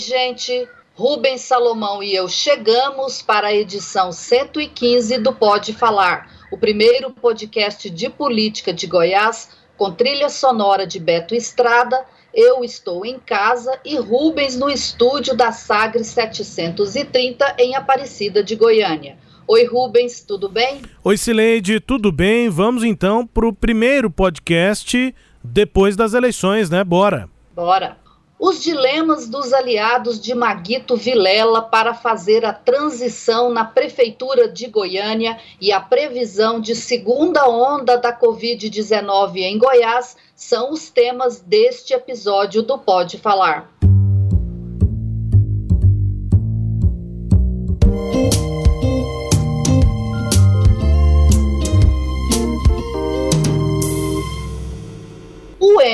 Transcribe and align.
Gente. 0.00 0.68
Rubens 0.94 1.42
Salomão 1.42 2.02
e 2.02 2.14
eu 2.14 2.28
chegamos 2.28 3.22
para 3.22 3.48
a 3.48 3.54
edição 3.54 4.12
115 4.12 5.18
do 5.18 5.32
Pode 5.32 5.72
Falar, 5.72 6.30
o 6.52 6.58
primeiro 6.58 7.10
podcast 7.10 7.88
de 7.88 8.10
política 8.10 8.72
de 8.72 8.86
Goiás, 8.86 9.50
com 9.78 9.92
trilha 9.92 10.28
sonora 10.28 10.86
de 10.86 10.98
Beto 10.98 11.34
Estrada. 11.34 12.04
Eu 12.34 12.62
estou 12.62 13.06
em 13.06 13.18
casa 13.18 13.78
e 13.84 13.96
Rubens 13.96 14.58
no 14.58 14.68
estúdio 14.68 15.34
da 15.34 15.52
Sagres 15.52 16.08
730 16.08 17.54
em 17.58 17.74
Aparecida 17.74 18.42
de 18.42 18.54
Goiânia. 18.54 19.16
Oi, 19.48 19.64
Rubens, 19.64 20.20
tudo 20.20 20.48
bem? 20.48 20.82
Oi, 21.02 21.16
Cileide, 21.16 21.80
tudo 21.80 22.12
bem? 22.12 22.48
Vamos 22.50 22.84
então 22.84 23.26
para 23.26 23.48
o 23.48 23.54
primeiro 23.54 24.10
podcast 24.10 25.14
depois 25.42 25.96
das 25.96 26.12
eleições, 26.12 26.68
né? 26.68 26.84
Bora! 26.84 27.28
Bora! 27.54 27.96
Os 28.42 28.62
dilemas 28.62 29.28
dos 29.28 29.52
aliados 29.52 30.18
de 30.18 30.34
Maguito 30.34 30.96
Vilela 30.96 31.60
para 31.60 31.92
fazer 31.92 32.42
a 32.42 32.54
transição 32.54 33.52
na 33.52 33.66
Prefeitura 33.66 34.48
de 34.48 34.66
Goiânia 34.66 35.38
e 35.60 35.70
a 35.70 35.78
previsão 35.78 36.58
de 36.58 36.74
segunda 36.74 37.46
onda 37.46 37.98
da 37.98 38.18
Covid-19 38.18 39.36
em 39.36 39.58
Goiás 39.58 40.16
são 40.34 40.72
os 40.72 40.88
temas 40.88 41.38
deste 41.38 41.92
episódio 41.92 42.62
do 42.62 42.78
Pode 42.78 43.18
Falar. 43.18 43.68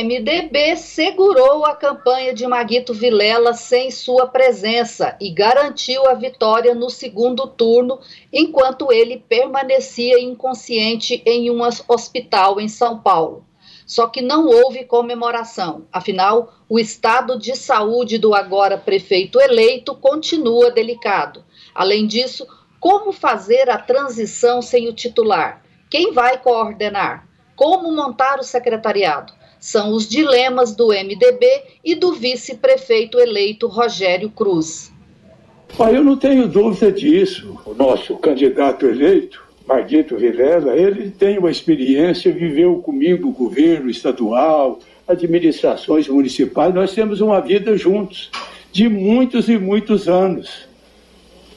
MDB 0.06 0.76
segurou 0.76 1.66
a 1.66 1.74
campanha 1.74 2.32
de 2.32 2.46
Maguito 2.46 2.94
Vilela 2.94 3.52
sem 3.54 3.90
sua 3.90 4.28
presença 4.28 5.16
e 5.20 5.30
garantiu 5.30 6.06
a 6.06 6.14
vitória 6.14 6.76
no 6.76 6.88
segundo 6.88 7.48
turno, 7.48 7.98
enquanto 8.32 8.92
ele 8.92 9.18
permanecia 9.28 10.20
inconsciente 10.20 11.20
em 11.26 11.50
um 11.50 11.58
hospital 11.88 12.60
em 12.60 12.68
São 12.68 13.00
Paulo. 13.00 13.44
Só 13.84 14.06
que 14.06 14.22
não 14.22 14.46
houve 14.46 14.84
comemoração, 14.84 15.88
afinal, 15.92 16.54
o 16.68 16.78
estado 16.78 17.36
de 17.36 17.56
saúde 17.56 18.16
do 18.16 18.32
agora 18.32 18.78
prefeito 18.78 19.40
eleito 19.40 19.92
continua 19.96 20.70
delicado. 20.70 21.44
Além 21.74 22.06
disso, 22.06 22.46
como 22.78 23.10
fazer 23.10 23.68
a 23.68 23.76
transição 23.76 24.62
sem 24.62 24.88
o 24.88 24.92
titular? 24.92 25.64
Quem 25.90 26.12
vai 26.12 26.38
coordenar? 26.38 27.26
Como 27.56 27.90
montar 27.90 28.38
o 28.38 28.44
secretariado? 28.44 29.35
São 29.60 29.92
os 29.92 30.08
dilemas 30.08 30.74
do 30.74 30.88
MDB 30.88 31.46
e 31.84 31.94
do 31.94 32.12
vice-prefeito 32.12 33.18
eleito 33.18 33.66
Rogério 33.66 34.30
Cruz. 34.30 34.92
eu 35.92 36.04
não 36.04 36.16
tenho 36.16 36.46
dúvida 36.46 36.92
disso. 36.92 37.58
O 37.66 37.74
nosso 37.74 38.16
candidato 38.16 38.86
eleito, 38.86 39.42
Marguito 39.66 40.16
Vilela, 40.16 40.76
ele 40.76 41.10
tem 41.10 41.38
uma 41.38 41.50
experiência, 41.50 42.32
viveu 42.32 42.76
comigo 42.76 43.32
governo 43.32 43.90
estadual, 43.90 44.78
administrações 45.06 46.08
municipais, 46.08 46.74
nós 46.74 46.94
temos 46.94 47.20
uma 47.20 47.40
vida 47.40 47.76
juntos, 47.76 48.30
de 48.72 48.88
muitos 48.88 49.48
e 49.48 49.58
muitos 49.58 50.08
anos. 50.08 50.66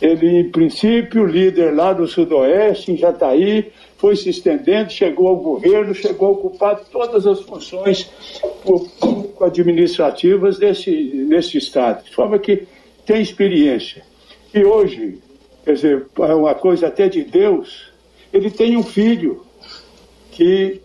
Ele, 0.01 0.39
em 0.39 0.49
princípio, 0.49 1.25
líder 1.25 1.75
lá 1.75 1.93
no 1.93 2.07
Sudoeste, 2.07 2.91
em 2.91 2.97
Jataí, 2.97 3.71
foi 3.99 4.15
se 4.15 4.29
estendendo, 4.29 4.91
chegou 4.91 5.27
ao 5.27 5.35
governo, 5.35 5.93
chegou 5.93 6.29
a 6.29 6.31
ocupar 6.31 6.79
todas 6.85 7.27
as 7.27 7.41
funções 7.41 8.09
administrativas 9.41 10.57
desse, 10.57 11.25
desse 11.27 11.57
Estado, 11.57 12.05
de 12.05 12.15
forma 12.15 12.39
que 12.39 12.65
tem 13.05 13.21
experiência. 13.21 14.01
E 14.53 14.63
hoje, 14.63 15.19
quer 15.65 15.73
dizer, 15.73 16.05
é 16.17 16.33
uma 16.33 16.55
coisa 16.55 16.87
até 16.87 17.09
de 17.09 17.23
Deus, 17.23 17.91
ele 18.31 18.49
tem 18.49 18.77
um 18.77 18.83
filho 18.83 19.43
que 20.31 20.79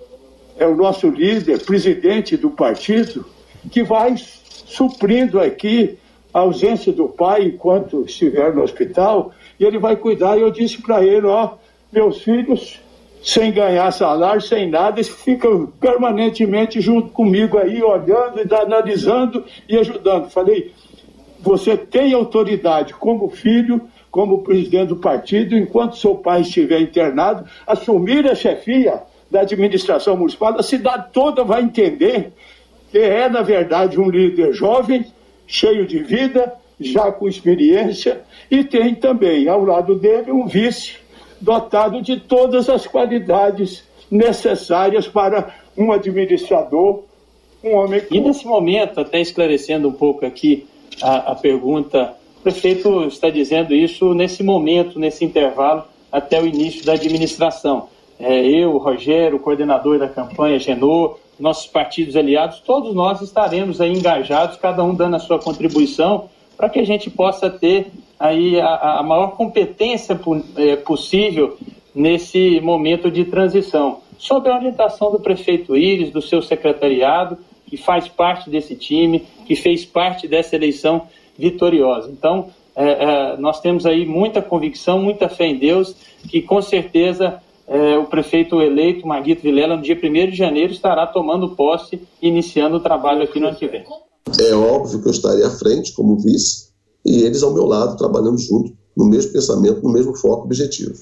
é 0.58 0.66
o 0.66 0.74
nosso 0.74 1.08
líder, 1.08 1.64
presidente 1.64 2.36
do 2.36 2.50
partido, 2.50 3.24
que 3.70 3.84
vai 3.84 4.16
suprindo 4.16 5.38
aqui 5.38 5.96
a 6.32 6.40
ausência 6.40 6.92
do 6.92 7.08
pai 7.08 7.44
enquanto 7.44 8.04
estiver 8.04 8.52
no 8.52 8.62
hospital, 8.62 9.32
e 9.58 9.64
ele 9.64 9.78
vai 9.78 9.94
cuidar. 9.94 10.36
E 10.36 10.40
eu 10.40 10.50
disse 10.50 10.82
para 10.82 11.04
ele: 11.04 11.26
ó, 11.26 11.54
meus 11.92 12.22
filhos 12.22 12.80
sem 13.24 13.50
ganhar 13.50 13.90
salário, 13.90 14.42
sem 14.42 14.68
nada, 14.68 14.96
eles 14.96 15.08
ficam 15.08 15.66
permanentemente 15.80 16.78
junto 16.78 17.08
comigo 17.08 17.56
aí, 17.56 17.82
olhando 17.82 18.38
e 18.38 18.54
analisando 18.54 19.44
e 19.66 19.78
ajudando. 19.78 20.28
Falei, 20.28 20.72
você 21.40 21.74
tem 21.74 22.12
autoridade 22.12 22.92
como 22.92 23.30
filho, 23.30 23.80
como 24.10 24.42
presidente 24.42 24.88
do 24.88 24.96
partido, 24.96 25.56
enquanto 25.56 25.96
seu 25.96 26.16
pai 26.16 26.42
estiver 26.42 26.82
internado, 26.82 27.46
assumir 27.66 28.30
a 28.30 28.34
chefia 28.34 29.02
da 29.30 29.40
administração 29.40 30.18
municipal, 30.18 30.54
a 30.58 30.62
cidade 30.62 31.06
toda 31.10 31.42
vai 31.42 31.62
entender 31.62 32.30
que 32.90 32.98
é, 32.98 33.26
na 33.28 33.40
verdade, 33.40 33.98
um 33.98 34.10
líder 34.10 34.52
jovem, 34.52 35.06
cheio 35.46 35.86
de 35.86 35.98
vida, 35.98 36.52
já 36.78 37.10
com 37.10 37.26
experiência, 37.26 38.20
e 38.50 38.62
tem 38.62 38.94
também 38.94 39.48
ao 39.48 39.64
lado 39.64 39.94
dele 39.94 40.30
um 40.30 40.46
vice 40.46 41.03
dotado 41.44 42.00
de 42.00 42.18
todas 42.18 42.68
as 42.68 42.86
qualidades 42.86 43.84
necessárias 44.10 45.06
para 45.06 45.54
um 45.76 45.92
administrador, 45.92 47.02
um 47.62 47.76
homem. 47.76 48.02
E 48.10 48.20
nesse 48.20 48.46
momento, 48.46 49.00
até 49.00 49.20
esclarecendo 49.20 49.88
um 49.88 49.92
pouco 49.92 50.24
aqui 50.24 50.66
a, 51.02 51.32
a 51.32 51.34
pergunta, 51.34 52.14
o 52.38 52.42
prefeito 52.42 53.04
está 53.04 53.28
dizendo 53.28 53.74
isso 53.74 54.14
nesse 54.14 54.42
momento, 54.42 54.98
nesse 54.98 55.24
intervalo, 55.24 55.84
até 56.10 56.40
o 56.40 56.46
início 56.46 56.84
da 56.84 56.94
administração. 56.94 57.88
É, 58.18 58.46
eu, 58.46 58.76
Rogério, 58.78 59.36
o 59.36 59.40
coordenador 59.40 59.98
da 59.98 60.08
campanha, 60.08 60.58
Genô, 60.58 61.16
nossos 61.38 61.66
partidos 61.66 62.16
aliados, 62.16 62.60
todos 62.60 62.94
nós 62.94 63.20
estaremos 63.20 63.80
aí 63.80 63.92
engajados, 63.92 64.56
cada 64.56 64.84
um 64.84 64.94
dando 64.94 65.16
a 65.16 65.18
sua 65.18 65.38
contribuição, 65.38 66.28
para 66.56 66.68
que 66.68 66.78
a 66.78 66.84
gente 66.84 67.10
possa 67.10 67.50
ter 67.50 67.86
aí 68.18 68.60
a, 68.60 68.98
a 68.98 69.02
maior 69.02 69.36
competência 69.36 70.18
é, 70.56 70.76
possível 70.76 71.56
nesse 71.94 72.60
momento 72.60 73.10
de 73.10 73.24
transição. 73.24 74.00
Sob 74.18 74.48
a 74.48 74.56
orientação 74.56 75.10
do 75.10 75.20
prefeito 75.20 75.76
Íris, 75.76 76.10
do 76.10 76.22
seu 76.22 76.40
secretariado, 76.40 77.38
que 77.66 77.76
faz 77.76 78.08
parte 78.08 78.48
desse 78.48 78.74
time, 78.74 79.24
que 79.46 79.56
fez 79.56 79.84
parte 79.84 80.26
dessa 80.28 80.56
eleição 80.56 81.02
vitoriosa. 81.36 82.10
Então, 82.10 82.50
é, 82.76 82.84
é, 82.84 83.36
nós 83.36 83.60
temos 83.60 83.86
aí 83.86 84.04
muita 84.04 84.42
convicção, 84.42 85.00
muita 85.00 85.28
fé 85.28 85.46
em 85.46 85.56
Deus, 85.56 85.94
que 86.28 86.42
com 86.42 86.60
certeza 86.60 87.40
é, 87.66 87.96
o 87.96 88.04
prefeito 88.04 88.60
eleito, 88.60 89.06
Maguito 89.06 89.42
Vilela, 89.42 89.76
no 89.76 89.82
dia 89.82 89.98
1 90.00 90.30
de 90.30 90.36
janeiro, 90.36 90.72
estará 90.72 91.06
tomando 91.06 91.50
posse 91.50 92.00
e 92.20 92.28
iniciando 92.28 92.76
o 92.76 92.80
trabalho 92.80 93.22
aqui 93.22 93.38
no 93.40 93.48
ano 93.48 93.56
que 93.56 93.66
vem. 93.66 93.84
É 94.38 94.54
óbvio 94.54 95.00
que 95.00 95.08
eu 95.08 95.12
estarei 95.12 95.44
à 95.44 95.50
frente 95.50 95.92
como 95.92 96.18
vice, 96.18 96.68
e 97.04 97.22
eles 97.22 97.42
ao 97.42 97.52
meu 97.52 97.66
lado, 97.66 97.96
trabalhando 97.96 98.38
junto, 98.38 98.72
no 98.96 99.04
mesmo 99.06 99.32
pensamento, 99.32 99.82
no 99.82 99.92
mesmo 99.92 100.14
foco 100.16 100.44
objetivo. 100.44 100.94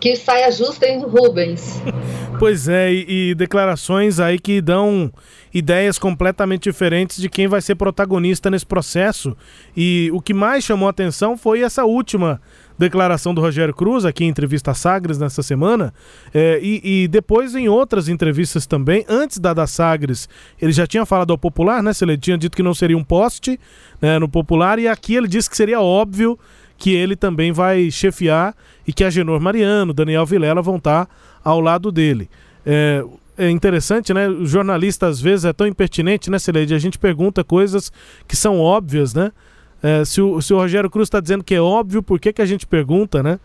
Que 0.00 0.14
saia 0.14 0.50
justa, 0.50 0.86
hein, 0.86 1.02
Rubens? 1.04 1.80
Pois 2.38 2.68
é, 2.68 2.92
e, 2.92 3.30
e, 3.30 3.34
declarações 3.34 4.20
aí 4.20 4.38
que 4.38 4.60
dão 4.60 5.10
ideias 5.54 5.98
completamente 5.98 6.64
diferentes 6.64 7.16
de 7.16 7.30
quem 7.30 7.48
vai 7.48 7.62
ser 7.62 7.76
protagonista 7.76 8.50
nesse 8.50 8.66
processo. 8.66 9.34
E 9.74 10.10
o 10.12 10.20
que 10.20 10.34
mais 10.34 10.62
chamou 10.62 10.86
a 10.86 10.90
atenção 10.90 11.34
foi 11.34 11.62
essa 11.62 11.86
última 11.86 12.38
declaração 12.78 13.34
do 13.34 13.40
Rogério 13.40 13.74
Cruz 13.74 14.04
aqui 14.04 14.24
em 14.24 14.28
entrevista 14.28 14.72
a 14.72 14.74
Sagres 14.74 15.18
nessa 15.18 15.42
semana, 15.42 15.92
é, 16.32 16.58
e, 16.62 17.04
e, 17.04 17.08
depois 17.08 17.54
em 17.54 17.68
outras 17.68 18.08
entrevistas 18.08 18.66
também, 18.66 19.04
antes 19.08 19.38
da 19.38 19.54
da 19.54 19.66
Sagres, 19.66 20.28
ele 20.60 20.72
já 20.72 20.86
tinha 20.86 21.06
falado 21.06 21.30
ao 21.30 21.38
Popular, 21.38 21.82
né? 21.82 21.92
Ele 22.02 22.18
tinha 22.18 22.36
dito 22.36 22.56
que 22.56 22.62
não 22.62 22.74
seria 22.74 22.96
um 22.96 23.04
poste 23.04 23.58
né, 24.00 24.18
no 24.18 24.28
Popular, 24.28 24.78
e 24.78 24.86
aqui 24.86 25.14
ele 25.14 25.28
disse 25.28 25.48
que 25.48 25.56
seria 25.56 25.80
óbvio 25.80 26.38
que 26.78 26.94
ele 26.94 27.16
também 27.16 27.52
vai 27.52 27.90
chefiar 27.90 28.54
e 28.86 28.92
que 28.92 29.02
a 29.02 29.10
Genor 29.10 29.40
Mariano, 29.40 29.92
Daniel 29.92 30.26
Vilela 30.26 30.60
vão 30.60 30.76
estar 30.76 31.08
ao 31.42 31.60
lado 31.60 31.90
dele. 31.90 32.28
É, 32.64 33.02
é 33.38 33.50
interessante, 33.50 34.12
né? 34.12 34.28
O 34.28 34.46
jornalista 34.46 35.06
às 35.06 35.20
vezes 35.20 35.44
é 35.44 35.52
tão 35.52 35.66
impertinente, 35.66 36.30
né, 36.30 36.38
Celede? 36.38 36.74
A 36.74 36.78
gente 36.78 36.98
pergunta 36.98 37.44
coisas 37.44 37.92
que 38.26 38.36
são 38.36 38.60
óbvias, 38.60 39.14
né? 39.14 39.32
É, 39.82 40.04
se, 40.04 40.20
o, 40.20 40.40
se 40.40 40.52
o 40.54 40.56
Rogério 40.56 40.90
Cruz 40.90 41.06
está 41.06 41.20
dizendo 41.20 41.44
que 41.44 41.54
é 41.54 41.60
óbvio, 41.60 42.02
por 42.02 42.18
que, 42.18 42.32
que 42.32 42.42
a 42.42 42.46
gente 42.46 42.66
pergunta, 42.66 43.22
né? 43.22 43.38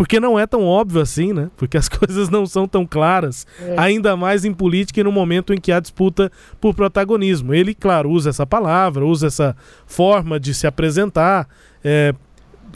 Porque 0.00 0.18
não 0.18 0.38
é 0.38 0.46
tão 0.46 0.64
óbvio 0.64 1.00
assim, 1.00 1.32
né? 1.32 1.50
Porque 1.56 1.76
as 1.76 1.86
coisas 1.90 2.28
não 2.28 2.46
são 2.46 2.66
tão 2.66 2.86
claras, 2.86 3.46
é. 3.60 3.74
ainda 3.76 4.16
mais 4.16 4.44
em 4.44 4.52
política 4.54 5.00
e 5.00 5.04
no 5.04 5.12
momento 5.12 5.52
em 5.52 5.60
que 5.60 5.70
há 5.72 5.80
disputa 5.80 6.30
por 6.60 6.74
protagonismo. 6.74 7.52
Ele, 7.52 7.74
claro, 7.74 8.10
usa 8.10 8.30
essa 8.30 8.46
palavra, 8.46 9.04
usa 9.04 9.26
essa 9.26 9.56
forma 9.86 10.40
de 10.40 10.54
se 10.54 10.66
apresentar, 10.66 11.48
é, 11.84 12.14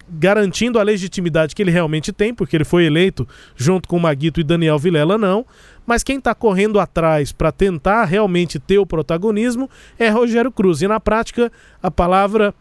garantindo 0.08 0.78
a 0.78 0.82
legitimidade 0.82 1.54
que 1.54 1.62
ele 1.62 1.70
realmente 1.70 2.12
tem, 2.12 2.34
porque 2.34 2.56
ele 2.56 2.64
foi 2.64 2.84
eleito 2.84 3.26
junto 3.56 3.88
com 3.88 3.96
o 3.96 4.00
Maguito 4.00 4.40
e 4.40 4.44
Daniel 4.44 4.78
Vilela, 4.78 5.16
não. 5.16 5.46
Mas 5.86 6.02
quem 6.02 6.18
está 6.18 6.34
correndo 6.34 6.80
atrás 6.80 7.32
para 7.32 7.52
tentar 7.52 8.04
realmente 8.04 8.58
ter 8.58 8.78
o 8.78 8.86
protagonismo 8.86 9.68
é 9.98 10.08
Rogério 10.08 10.50
Cruz. 10.50 10.82
E 10.82 10.88
na 10.88 10.98
prática, 10.98 11.52
a 11.82 11.90
palavra 11.90 12.54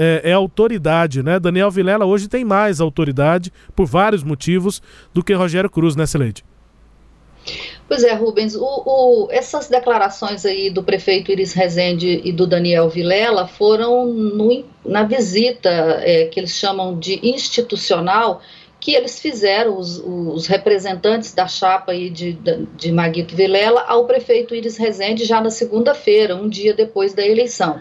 é, 0.00 0.30
é, 0.30 0.32
autoridade, 0.32 1.22
né? 1.22 1.38
Daniel 1.38 1.70
Vilela 1.70 2.06
hoje 2.06 2.26
tem 2.26 2.42
mais 2.42 2.80
autoridade, 2.80 3.52
por 3.76 3.84
vários 3.84 4.24
motivos, 4.24 4.80
do 5.12 5.22
que 5.22 5.34
Rogério 5.34 5.68
Cruz, 5.68 5.94
né, 5.94 6.06
Celede? 6.06 6.42
Pois 7.86 8.02
é, 8.02 8.14
Rubens, 8.14 8.54
o, 8.54 8.64
o, 8.64 9.28
essas 9.30 9.68
declarações 9.68 10.46
aí 10.46 10.70
do 10.70 10.82
prefeito 10.82 11.30
Iris 11.30 11.52
Rezende 11.52 12.20
e 12.24 12.32
do 12.32 12.46
Daniel 12.46 12.88
Vilela 12.88 13.46
foram 13.46 14.06
no, 14.06 14.64
na 14.84 15.02
visita 15.02 15.68
é, 15.68 16.26
que 16.26 16.40
eles 16.40 16.52
chamam 16.52 16.98
de 16.98 17.20
institucional 17.22 18.40
que 18.80 18.94
eles 18.94 19.20
fizeram, 19.20 19.76
os, 19.76 20.02
os 20.02 20.46
representantes 20.46 21.34
da 21.34 21.46
chapa 21.46 21.92
aí 21.92 22.08
de, 22.08 22.38
de 22.76 22.90
Maguito 22.90 23.36
Vilela, 23.36 23.82
ao 23.82 24.06
prefeito 24.06 24.54
Iris 24.54 24.78
Rezende 24.78 25.26
já 25.26 25.38
na 25.38 25.50
segunda-feira, 25.50 26.34
um 26.34 26.48
dia 26.48 26.72
depois 26.72 27.12
da 27.12 27.26
eleição. 27.26 27.78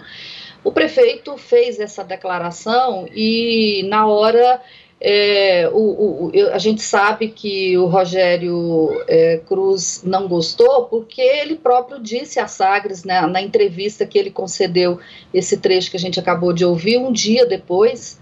O 0.64 0.72
prefeito 0.72 1.38
fez 1.38 1.80
essa 1.80 2.04
declaração 2.04 3.08
e, 3.14 3.84
na 3.88 4.08
hora, 4.08 4.62
é, 5.02 5.70
o, 5.72 6.28
o, 6.28 6.32
a 6.52 6.58
gente 6.58 6.82
sabe 6.82 7.30
que 7.30 7.78
o 7.78 7.86
Rogério 7.86 8.90
é, 9.08 9.40
Cruz 9.48 10.04
não 10.04 10.28
gostou, 10.28 10.86
porque 10.86 11.22
ele 11.22 11.56
próprio 11.56 12.02
disse 12.02 12.40
a 12.40 12.48
Sagres, 12.48 13.06
né, 13.06 13.22
na 13.22 13.42
entrevista 13.42 14.06
que 14.06 14.18
ele 14.18 14.30
concedeu, 14.30 15.00
esse 15.34 15.58
trecho 15.58 15.90
que 15.90 15.98
a 15.98 16.00
gente 16.00 16.20
acabou 16.20 16.52
de 16.52 16.66
ouvir, 16.66 16.98
um 16.98 17.12
dia 17.14 17.46
depois, 17.46 18.20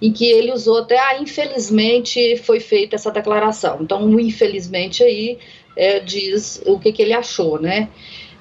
em 0.00 0.12
que 0.12 0.26
ele 0.26 0.52
usou 0.52 0.78
até, 0.78 0.98
ah, 0.98 1.18
infelizmente 1.18 2.36
foi 2.36 2.60
feita 2.60 2.96
essa 2.96 3.10
declaração. 3.10 3.78
Então, 3.80 4.20
infelizmente 4.20 5.02
aí 5.02 5.38
é, 5.74 5.98
diz 5.98 6.62
o 6.66 6.78
que, 6.78 6.92
que 6.92 7.02
ele 7.02 7.14
achou, 7.14 7.58
né? 7.60 7.88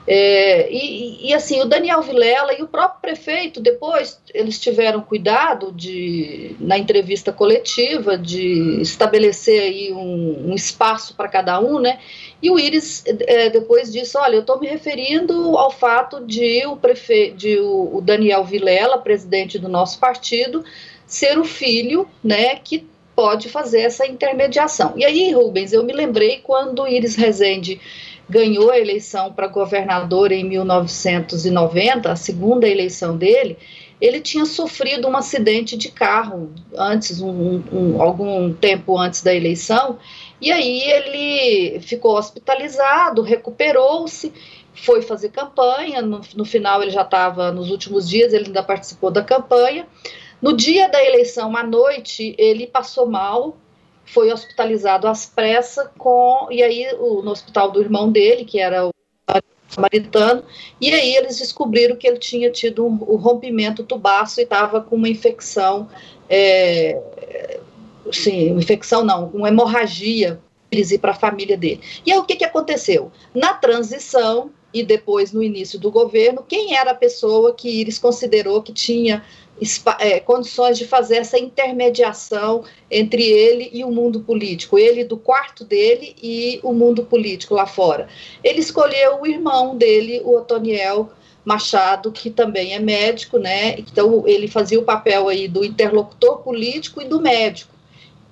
É, 0.10 0.72
e, 0.72 1.28
e, 1.28 1.34
assim, 1.34 1.60
o 1.60 1.66
Daniel 1.66 2.02
Vilela 2.02 2.54
e 2.54 2.64
o 2.64 2.68
próprio 2.68 3.02
prefeito, 3.02 3.60
depois, 3.60 4.18
eles 4.34 4.58
tiveram 4.58 5.02
cuidado 5.02 5.70
de, 5.74 6.56
na 6.62 6.78
entrevista 6.78 7.34
coletiva, 7.34 8.18
de 8.18 8.82
estabelecer 8.82 9.62
aí 9.62 9.92
um, 9.92 10.52
um 10.52 10.56
espaço 10.56 11.14
para 11.14 11.28
cada 11.28 11.60
um, 11.60 11.78
né? 11.80 12.00
E 12.42 12.50
o 12.50 12.58
Iris, 12.58 13.04
é, 13.06 13.50
depois 13.50 13.92
disse, 13.92 14.18
olha, 14.18 14.36
eu 14.36 14.42
estou 14.42 14.58
me 14.58 14.68
referindo 14.68 15.58
ao 15.58 15.72
fato 15.72 16.26
de 16.26 16.66
o, 16.66 16.78
prefe 16.78 17.32
de 17.32 17.60
o, 17.60 17.98
o 17.98 18.02
Daniel 18.02 18.46
Vilela, 18.46 18.98
presidente 19.00 19.60
do 19.60 19.68
nosso 19.68 20.00
partido, 20.00 20.64
ser 21.06 21.38
o 21.38 21.44
filho, 21.44 22.08
né, 22.24 22.56
que 22.56 22.88
pode 23.14 23.50
fazer 23.50 23.82
essa 23.82 24.06
intermediação. 24.06 24.94
E 24.96 25.04
aí, 25.04 25.32
Rubens, 25.32 25.74
eu 25.74 25.84
me 25.84 25.92
lembrei 25.92 26.40
quando 26.44 26.84
o 26.84 26.88
Iris 26.88 27.16
Rezende 27.16 27.82
ganhou 28.30 28.72
a 28.72 28.80
eleição 28.80 29.32
para 29.32 29.48
governador 29.48 30.32
em 30.32 30.44
1990, 30.44 32.12
a 32.12 32.16
segunda 32.16 32.68
eleição 32.68 33.18
dele, 33.18 33.58
ele 34.00 34.20
tinha 34.20 34.46
sofrido 34.46 35.08
um 35.08 35.18
acidente 35.18 35.76
de 35.76 35.92
carro 35.92 36.52
antes, 36.76 37.20
um, 37.20 37.64
um, 37.72 38.02
algum 38.02 38.54
tempo 38.54 38.98
antes 38.98 39.24
da 39.24 39.34
eleição, 39.34 39.98
e 40.40 40.52
aí 40.52 40.82
ele 40.84 41.80
ficou 41.80 42.16
hospitalizado, 42.16 43.22
recuperou-se, 43.22 44.32
foi 44.76 45.02
fazer 45.02 45.30
campanha, 45.30 46.02
no, 46.02 46.22
no 46.36 46.46
final 46.46 46.84
ele 46.84 46.92
já 46.92 47.02
estava, 47.02 47.52
nos 47.52 47.72
últimos 47.72 48.08
dias, 48.08 48.34
ele 48.34 48.46
ainda 48.46 48.62
participou 48.62 49.10
da 49.10 49.24
campanha. 49.24 49.88
No 50.40 50.56
dia 50.56 50.88
da 50.88 51.04
eleição, 51.04 51.58
à 51.58 51.64
noite, 51.64 52.36
ele 52.38 52.68
passou 52.68 53.08
mal, 53.08 53.58
foi 54.08 54.32
hospitalizado 54.32 55.08
às 55.08 55.26
pressas 55.26 55.88
com 55.98 56.48
e 56.50 56.64
aí 56.64 56.88
o, 57.00 57.22
no 57.22 57.32
hospital 57.32 57.72
do 57.72 57.82
irmão 57.82 58.12
dele, 58.12 58.46
que 58.46 58.60
era 58.60 58.88
o 58.88 58.92
samaritano, 59.68 60.44
e 60.80 60.92
aí 60.94 61.16
eles 61.16 61.38
descobriram 61.38 61.96
que 61.96 62.08
ele 62.08 62.18
tinha 62.18 62.50
tido 62.50 62.86
um, 62.86 62.94
um 62.94 63.18
rompimento 63.18 63.84
do 63.84 63.98
baço 63.98 64.40
e 64.40 64.44
estava 64.44 64.82
com 64.82 64.96
uma 64.96 65.10
infecção, 65.10 65.90
é, 66.30 67.00
sim, 68.12 68.52
infecção 68.52 69.04
não, 69.04 69.28
uma 69.28 69.50
hemorragia 69.50 70.40
para 71.02 71.12
a 71.12 71.16
família 71.16 71.58
dele. 71.58 71.82
E 72.06 72.12
aí 72.12 72.18
o 72.18 72.24
que, 72.24 72.36
que 72.36 72.46
aconteceu? 72.46 73.12
Na 73.34 73.54
transição 73.54 74.52
e 74.80 74.84
depois 74.84 75.32
no 75.32 75.42
início 75.42 75.80
do 75.80 75.92
governo, 75.92 76.44
quem 76.48 76.76
era 76.76 76.92
a 76.92 76.96
pessoa 76.96 77.54
que 77.54 77.70
Iris 77.70 77.98
considerou 77.98 78.62
que 78.62 78.74
tinha 78.74 79.24
é, 80.00 80.20
condições 80.20 80.78
de 80.78 80.86
fazer 80.86 81.18
essa 81.18 81.38
intermediação 81.38 82.64
entre 82.92 83.24
ele 83.24 83.70
e 83.74 83.84
o 83.84 83.92
mundo 83.92 84.20
político, 84.22 84.78
ele 84.78 85.04
do 85.04 85.18
quarto 85.18 85.64
dele 85.66 86.16
e 86.22 86.60
o 86.64 86.74
mundo 86.74 87.04
político 87.04 87.56
lá 87.56 87.66
fora. 87.66 88.08
Ele 88.44 88.60
escolheu 88.60 89.20
o 89.22 89.26
irmão 89.26 89.76
dele, 89.76 90.22
o 90.24 90.36
Otoniel 90.36 91.10
Machado, 91.44 92.12
que 92.12 92.30
também 92.30 92.74
é 92.74 92.80
médico, 92.80 93.40
né? 93.40 93.80
Então 93.80 94.28
ele 94.28 94.48
fazia 94.48 94.80
o 94.80 94.84
papel 94.84 95.28
aí 95.30 95.48
do 95.48 95.64
interlocutor 95.64 96.40
político 96.40 97.02
e 97.02 97.06
do 97.06 97.20
médico. 97.20 97.74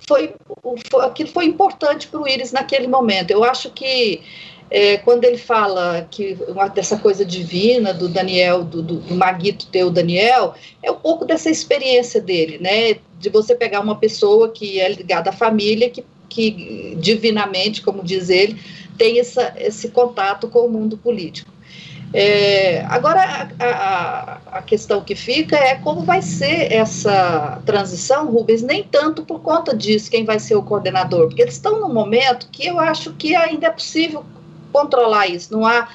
Foi, 0.08 0.36
foi 0.92 1.06
aquilo 1.06 1.30
foi 1.30 1.46
importante 1.46 2.08
para 2.08 2.22
o 2.22 2.28
Íris 2.28 2.52
naquele 2.52 2.88
momento. 2.88 3.32
Eu 3.32 3.44
acho 3.44 3.72
que 3.72 4.22
é, 4.70 4.98
quando 4.98 5.24
ele 5.26 5.38
fala 5.38 6.08
que 6.10 6.38
uma, 6.48 6.68
dessa 6.68 6.98
coisa 6.98 7.24
divina 7.24 7.94
do 7.94 8.10
Daniel, 8.10 8.64
do, 8.64 8.82
do, 8.82 8.96
do 8.96 9.16
Maguito 9.16 9.68
ter 9.68 9.84
o 9.84 9.92
Daniel, 9.92 10.56
é 10.82 10.92
um 10.92 10.96
pouco 10.96 11.26
dessa 11.26 11.50
experiência 11.50 12.20
dele, 12.20 12.58
né? 12.60 12.98
De 13.20 13.30
você 13.30 13.56
pegar 13.56 13.80
uma 13.80 13.96
pessoa 13.96 14.50
que 14.50 14.80
é 14.80 14.90
ligada 14.90 15.30
à 15.30 15.34
família, 15.34 15.90
que, 15.90 16.04
que 16.28 16.98
divinamente, 17.00 17.82
como 17.82 18.04
diz 18.04 18.30
ele, 18.30 18.60
tem 18.98 19.20
essa, 19.20 19.54
esse 19.58 19.90
contato 19.90 20.48
com 20.48 20.66
o 20.66 20.70
mundo 20.70 20.98
político. 20.98 21.54
É, 22.14 22.86
agora, 22.88 23.50
a, 23.60 23.66
a, 23.66 24.39
a, 24.60 24.62
questão 24.62 25.01
que 25.01 25.16
fica 25.16 25.58
é 25.58 25.75
como 25.75 26.01
vai 26.01 26.22
ser 26.22 26.72
essa 26.72 27.62
transição, 27.66 28.32
Rubens, 28.32 28.62
nem 28.62 28.84
tanto 28.84 29.25
por 29.25 29.42
conta 29.42 29.75
disso, 29.75 30.10
quem 30.10 30.24
vai 30.24 30.39
ser 30.39 30.56
o 30.56 30.63
coordenador, 30.63 31.28
porque 31.28 31.42
eles 31.42 31.56
estão 31.56 31.82
num 31.82 31.94
momento 31.94 32.48
que 32.51 32.66
eu 32.66 32.80
acho 32.80 33.12
que 33.13 33.36
ainda 33.36 33.68
é 33.68 33.70
possível 33.70 34.24
controlar 34.75 35.27
isso. 35.27 35.53
Não 35.53 35.65
há, 35.65 35.88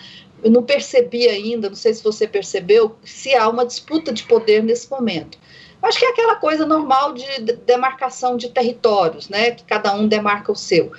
eu 0.43 0.51
não 0.51 0.63
percebi 0.63 1.29
ainda, 1.29 1.69
não 1.69 1.77
sei 1.77 1.93
se 1.93 2.03
você 2.03 2.27
percebeu, 2.27 2.97
se 3.05 3.35
há 3.35 3.47
uma 3.47 3.67
disputa 3.67 4.11
de 4.11 4.23
poder 4.23 4.63
nesse 4.63 4.91
momento. 4.91 5.37
Acho 5.83 5.99
que 5.99 6.07
é 6.07 6.09
aquela 6.09 6.37
coisa 6.37 6.65
normal 6.65 7.13
de 7.13 7.27
demarcação 7.67 8.39
de 8.39 8.49
territórios, 8.49 9.29
né? 9.29 9.51
Que 9.51 9.65
cada 9.65 9.95
um 9.95 10.09
demarca 10.09 10.51
o 10.51 10.57
seu. 10.57 10.93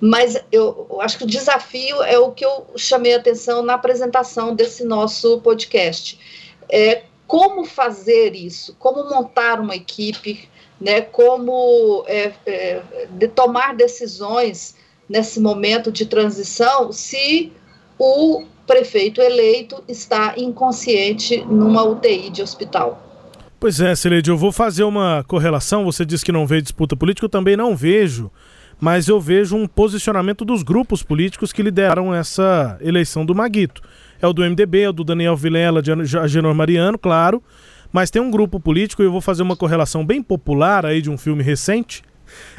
Mas 0.00 0.42
eu, 0.50 0.98
acho 1.00 1.18
que 1.18 1.24
o 1.24 1.26
desafio 1.26 2.02
é 2.02 2.18
o 2.18 2.32
que 2.32 2.44
eu 2.44 2.66
chamei 2.76 3.14
a 3.14 3.18
atenção 3.18 3.62
na 3.62 3.74
apresentação 3.74 4.54
desse 4.54 4.82
nosso 4.84 5.40
podcast. 5.40 6.18
É 6.68 7.02
como 7.26 7.64
fazer 7.64 8.34
isso, 8.34 8.74
como 8.78 9.08
montar 9.08 9.60
uma 9.60 9.76
equipe, 9.76 10.48
né, 10.80 11.02
como 11.02 12.04
é, 12.08 12.32
é, 12.46 12.82
de 13.10 13.28
tomar 13.28 13.76
decisões 13.76 14.74
nesse 15.10 15.40
momento 15.40 15.90
de 15.90 16.06
transição 16.06 16.92
se 16.92 17.52
o 17.98 18.44
prefeito 18.64 19.20
eleito 19.20 19.82
está 19.88 20.34
inconsciente 20.36 21.44
numa 21.44 21.82
UTI 21.82 22.30
de 22.30 22.40
hospital. 22.40 23.08
Pois 23.58 23.80
é, 23.80 23.94
Celede, 23.96 24.30
eu 24.30 24.38
vou 24.38 24.52
fazer 24.52 24.84
uma 24.84 25.24
correlação. 25.26 25.84
Você 25.84 26.06
disse 26.06 26.24
que 26.24 26.30
não 26.30 26.46
vê 26.46 26.62
disputa 26.62 26.96
política, 26.96 27.24
eu 27.24 27.28
também 27.28 27.56
não 27.56 27.76
vejo, 27.76 28.30
mas 28.80 29.08
eu 29.08 29.20
vejo 29.20 29.56
um 29.56 29.66
posicionamento 29.66 30.44
dos 30.44 30.62
grupos 30.62 31.02
políticos 31.02 31.52
que 31.52 31.60
lideraram 31.60 32.14
essa 32.14 32.78
eleição 32.80 33.26
do 33.26 33.34
Maguito. 33.34 33.82
É 34.22 34.28
o 34.28 34.32
do 34.32 34.42
MDB, 34.42 34.82
é 34.82 34.88
o 34.90 34.92
do 34.92 35.02
Daniel 35.02 35.36
Vilela, 35.36 35.82
de 35.82 35.90
Agenor 36.16 36.54
Mariano, 36.54 36.96
claro, 36.96 37.42
mas 37.92 38.10
tem 38.10 38.22
um 38.22 38.30
grupo 38.30 38.60
político, 38.60 39.02
e 39.02 39.06
eu 39.06 39.12
vou 39.12 39.20
fazer 39.20 39.42
uma 39.42 39.56
correlação 39.56 40.06
bem 40.06 40.22
popular 40.22 40.86
aí 40.86 41.02
de 41.02 41.10
um 41.10 41.18
filme 41.18 41.42
recente. 41.42 42.02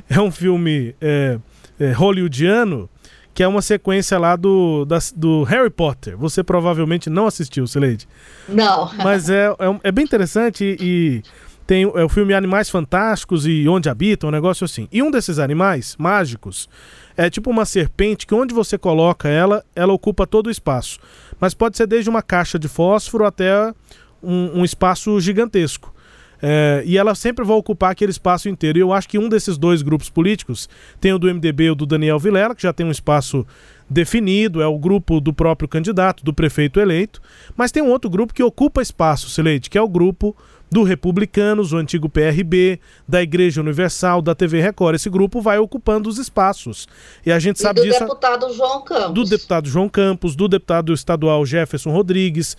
É 0.09 0.19
um 0.19 0.29
filme 0.29 0.93
é, 0.99 1.39
é, 1.81 1.91
hollywoodiano, 1.91 2.87
que 3.33 3.41
é 3.41 3.47
uma 3.47 3.61
sequência 3.61 4.19
lá 4.19 4.35
do, 4.35 4.85
da, 4.85 4.99
do 5.15 5.43
Harry 5.43 5.69
Potter. 5.69 6.15
Você 6.17 6.43
provavelmente 6.43 7.09
não 7.09 7.25
assistiu, 7.25 7.65
Sileide. 7.65 8.07
Não. 8.47 8.91
Mas 9.03 9.29
é, 9.29 9.47
é, 9.47 9.79
é, 9.83 9.91
bem 9.91 10.05
interessante 10.05 10.77
e, 10.79 11.23
tem 11.65 11.83
é, 11.83 12.03
o 12.03 12.09
filme 12.09 12.33
Animais 12.33 12.69
Fantásticos 12.69 13.47
e 13.47 13.67
Onde 13.67 13.89
Habitam, 13.89 14.29
um 14.29 14.31
negócio 14.31 14.65
assim. 14.65 14.87
E 14.91 15.01
um 15.01 15.09
desses 15.09 15.39
animais 15.39 15.95
mágicos 15.97 16.69
é 17.17 17.29
tipo 17.29 17.49
uma 17.49 17.65
serpente 17.65 18.27
que 18.27 18.35
onde 18.35 18.53
você 18.53 18.77
coloca 18.77 19.27
ela, 19.27 19.63
ela 19.75 19.93
ocupa 19.93 20.27
todo 20.27 20.47
o 20.47 20.51
espaço. 20.51 20.99
Mas 21.39 21.53
pode 21.53 21.77
ser 21.77 21.87
desde 21.87 22.09
uma 22.09 22.21
caixa 22.21 22.59
de 22.59 22.67
fósforo 22.67 23.25
até 23.25 23.73
um, 24.21 24.59
um 24.59 24.65
espaço 24.65 25.19
gigantesco. 25.19 25.93
É, 26.41 26.81
e 26.85 26.97
ela 26.97 27.13
sempre 27.13 27.45
vai 27.45 27.55
ocupar 27.55 27.91
aquele 27.91 28.11
espaço 28.11 28.49
inteiro. 28.49 28.77
E 28.77 28.81
eu 28.81 28.91
acho 28.91 29.07
que 29.07 29.19
um 29.19 29.29
desses 29.29 29.57
dois 29.57 29.81
grupos 29.81 30.09
políticos, 30.09 30.67
tem 30.99 31.13
o 31.13 31.19
do 31.19 31.27
MDB 31.27 31.65
e 31.65 31.71
o 31.71 31.75
do 31.75 31.85
Daniel 31.85 32.19
Vilela, 32.19 32.55
que 32.55 32.63
já 32.63 32.73
tem 32.73 32.85
um 32.85 32.91
espaço 32.91 33.45
definido, 33.89 34.61
é 34.61 34.67
o 34.67 34.79
grupo 34.79 35.19
do 35.19 35.33
próprio 35.33 35.67
candidato, 35.67 36.23
do 36.23 36.33
prefeito 36.33 36.79
eleito, 36.79 37.21
mas 37.57 37.71
tem 37.71 37.83
um 37.83 37.89
outro 37.89 38.09
grupo 38.09 38.33
que 38.33 38.41
ocupa 38.41 38.81
espaço, 38.81 39.29
Sileide, 39.29 39.69
que 39.69 39.77
é 39.77 39.81
o 39.81 39.89
grupo 39.89 40.35
do 40.71 40.83
Republicanos, 40.83 41.73
o 41.73 41.77
antigo 41.77 42.07
PRB, 42.07 42.79
da 43.05 43.21
Igreja 43.21 43.59
Universal, 43.59 44.21
da 44.21 44.33
TV 44.33 44.61
Record. 44.61 44.95
Esse 44.95 45.09
grupo 45.09 45.41
vai 45.41 45.57
ocupando 45.57 46.07
os 46.07 46.17
espaços. 46.17 46.87
E 47.25 47.31
a 47.31 47.37
gente 47.39 47.57
e 47.57 47.61
sabe 47.61 47.81
do 47.81 47.87
disso. 47.87 47.99
Do 47.99 48.05
deputado 48.05 48.53
João 48.53 48.81
Campos. 48.81 49.13
Do 49.13 49.23
deputado 49.25 49.69
João 49.69 49.89
Campos, 49.89 50.33
do 50.33 50.47
deputado 50.47 50.93
estadual 50.93 51.45
Jefferson 51.45 51.91
Rodrigues 51.91 52.55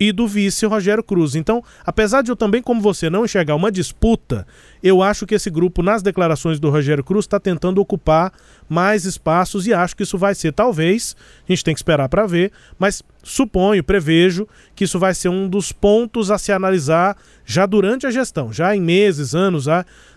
e 0.00 0.10
do 0.10 0.26
vice 0.26 0.66
Rogério 0.66 1.04
Cruz. 1.04 1.36
Então, 1.36 1.62
apesar 1.86 2.22
de 2.22 2.32
eu 2.32 2.36
também, 2.36 2.60
como 2.60 2.80
você, 2.80 3.08
não 3.08 3.24
enxergar 3.24 3.54
uma 3.54 3.70
disputa, 3.70 4.44
eu 4.84 5.02
acho 5.02 5.24
que 5.24 5.34
esse 5.34 5.48
grupo, 5.48 5.82
nas 5.82 6.02
declarações 6.02 6.60
do 6.60 6.68
Rogério 6.68 7.02
Cruz, 7.02 7.24
está 7.24 7.40
tentando 7.40 7.80
ocupar 7.80 8.30
mais 8.68 9.06
espaços 9.06 9.66
e 9.66 9.72
acho 9.72 9.96
que 9.96 10.02
isso 10.02 10.18
vai 10.18 10.34
ser, 10.34 10.52
talvez, 10.52 11.16
a 11.48 11.52
gente 11.52 11.64
tem 11.64 11.72
que 11.72 11.78
esperar 11.78 12.06
para 12.06 12.26
ver, 12.26 12.52
mas 12.78 13.02
suponho, 13.22 13.82
prevejo 13.82 14.46
que 14.76 14.84
isso 14.84 14.98
vai 14.98 15.14
ser 15.14 15.30
um 15.30 15.48
dos 15.48 15.72
pontos 15.72 16.30
a 16.30 16.36
se 16.36 16.52
analisar 16.52 17.16
já 17.46 17.64
durante 17.64 18.06
a 18.06 18.10
gestão, 18.10 18.52
já 18.52 18.76
em 18.76 18.80
meses, 18.80 19.34
anos 19.34 19.64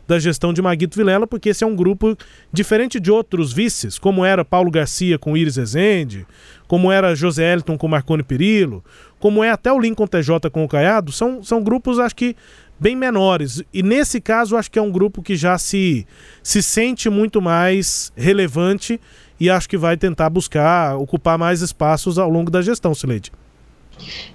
da 0.06 0.20
gestão 0.20 0.52
de 0.52 0.62
Maguito 0.62 0.98
Vilela, 0.98 1.26
porque 1.26 1.50
esse 1.50 1.64
é 1.64 1.68
um 1.68 1.76
grupo 1.76 2.18
diferente 2.52 3.00
de 3.00 3.10
outros 3.10 3.54
vices, 3.54 3.98
como 3.98 4.26
era 4.26 4.44
Paulo 4.44 4.70
Garcia 4.70 5.18
com 5.18 5.38
Iris 5.38 5.58
Ezende, 5.58 6.28
como 6.68 6.92
era 6.92 7.16
José 7.16 7.54
Elton 7.54 7.78
com 7.78 7.88
Marconi 7.88 8.24
Perillo, 8.24 8.84
como 9.20 9.44
é 9.44 9.50
até 9.50 9.72
o 9.72 9.80
Lincoln 9.80 10.08
TJ 10.08 10.50
com 10.52 10.64
o 10.64 10.68
Caiado, 10.68 11.12
são, 11.12 11.42
são 11.42 11.64
grupos, 11.64 12.00
acho 12.00 12.16
que, 12.16 12.36
bem 12.80 12.96
menores. 12.96 13.64
E 13.74 13.82
nesse 13.82 14.22
caso, 14.22 14.56
acho 14.56 14.70
que 14.70 14.80
é 14.80 14.82
um 14.82 14.92
grupo 14.92 15.22
que 15.22 15.36
já 15.36 15.58
se, 15.58 16.06
se 16.44 16.62
sente 16.62 17.10
muito 17.10 17.42
mais 17.42 18.12
relevante 18.16 19.00
e 19.40 19.50
acho 19.50 19.70
que 19.70 19.78
vai 19.78 19.98
tentar 19.98 20.30
buscar 20.30 20.98
ocupar 20.98 21.38
mais 21.38 21.62
espaços 21.62 22.18
ao 22.18 22.30
longo 22.30 22.50
da 22.50 22.62
gestão, 22.62 22.94
Sileide. 22.94 23.32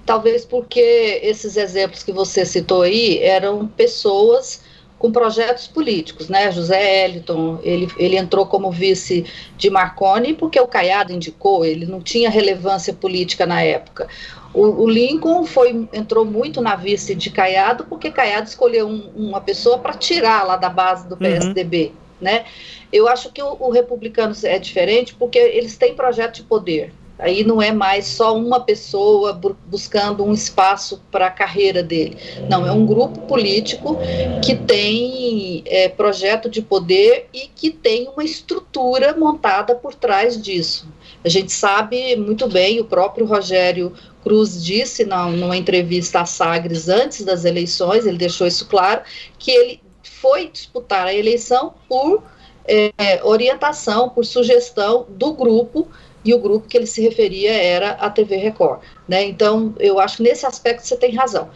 Talvez 0.05 0.45
porque 0.45 1.19
esses 1.23 1.55
exemplos 1.55 2.03
que 2.03 2.11
você 2.11 2.45
citou 2.45 2.81
aí 2.81 3.19
eram 3.19 3.65
pessoas 3.67 4.61
com 4.99 5.11
projetos 5.11 5.67
políticos, 5.67 6.29
né? 6.29 6.49
José 6.49 7.05
Eliton, 7.05 7.59
ele, 7.61 7.89
ele 7.97 8.15
entrou 8.17 8.45
como 8.45 8.71
vice 8.71 9.25
de 9.57 9.69
Marconi 9.69 10.33
porque 10.33 10.59
o 10.59 10.67
Caiado 10.67 11.11
indicou, 11.11 11.65
ele 11.65 11.85
não 11.85 11.99
tinha 11.99 12.29
relevância 12.29 12.93
política 12.93 13.45
na 13.45 13.61
época. 13.61 14.07
O, 14.53 14.83
o 14.83 14.89
Lincoln 14.89 15.45
foi, 15.45 15.87
entrou 15.91 16.23
muito 16.23 16.61
na 16.61 16.75
vice 16.75 17.15
de 17.15 17.29
Caiado 17.29 17.85
porque 17.85 18.11
Caiado 18.11 18.47
escolheu 18.47 18.87
um, 18.87 19.09
uma 19.15 19.41
pessoa 19.41 19.79
para 19.79 19.93
tirar 19.93 20.43
lá 20.45 20.55
da 20.55 20.69
base 20.69 21.07
do 21.07 21.17
PSDB, 21.17 21.87
uhum. 21.87 21.91
né? 22.21 22.45
Eu 22.91 23.07
acho 23.07 23.31
que 23.31 23.41
o, 23.41 23.57
o 23.59 23.71
republicano 23.71 24.35
é 24.43 24.59
diferente 24.59 25.15
porque 25.15 25.39
eles 25.39 25.75
têm 25.75 25.95
projeto 25.95 26.35
de 26.35 26.43
poder. 26.43 26.93
Aí 27.17 27.43
não 27.43 27.61
é 27.61 27.71
mais 27.71 28.07
só 28.07 28.35
uma 28.35 28.59
pessoa 28.59 29.39
buscando 29.67 30.23
um 30.25 30.33
espaço 30.33 31.01
para 31.11 31.27
a 31.27 31.31
carreira 31.31 31.83
dele. 31.83 32.17
Não, 32.49 32.65
é 32.65 32.71
um 32.71 32.85
grupo 32.85 33.21
político 33.21 33.97
que 34.43 34.55
tem 34.55 35.63
é, 35.65 35.87
projeto 35.87 36.49
de 36.49 36.61
poder 36.61 37.27
e 37.33 37.47
que 37.55 37.69
tem 37.69 38.09
uma 38.09 38.23
estrutura 38.23 39.15
montada 39.15 39.75
por 39.75 39.93
trás 39.93 40.41
disso. 40.41 40.87
A 41.23 41.29
gente 41.29 41.53
sabe 41.53 42.15
muito 42.17 42.49
bem, 42.49 42.81
o 42.81 42.85
próprio 42.85 43.25
Rogério 43.25 43.93
Cruz 44.23 44.63
disse 44.63 45.05
na, 45.05 45.27
numa 45.27 45.57
entrevista 45.57 46.21
à 46.21 46.25
Sagres 46.25 46.87
antes 46.87 47.23
das 47.23 47.45
eleições, 47.45 48.05
ele 48.05 48.17
deixou 48.17 48.47
isso 48.47 48.67
claro, 48.67 49.01
que 49.37 49.51
ele 49.51 49.81
foi 50.01 50.49
disputar 50.49 51.07
a 51.07 51.13
eleição 51.13 51.73
por 51.87 52.23
é, 52.65 53.21
orientação, 53.23 54.09
por 54.09 54.25
sugestão 54.25 55.05
do 55.09 55.33
grupo, 55.33 55.87
e 56.25 56.33
o 56.33 56.39
grupo 56.39 56.67
que 56.67 56.77
ele 56.77 56.85
se 56.85 57.01
referia 57.01 57.51
era 57.51 57.91
a 57.91 58.09
TV 58.09 58.37
Record. 58.37 58.79
Né? 59.07 59.25
Então, 59.25 59.75
eu 59.77 59.99
acho 59.99 60.17
que 60.17 60.23
nesse 60.23 60.45
aspecto 60.45 60.87
você 60.87 60.95
tem 60.95 61.13
razão. 61.13 61.49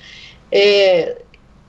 É, 0.51 1.21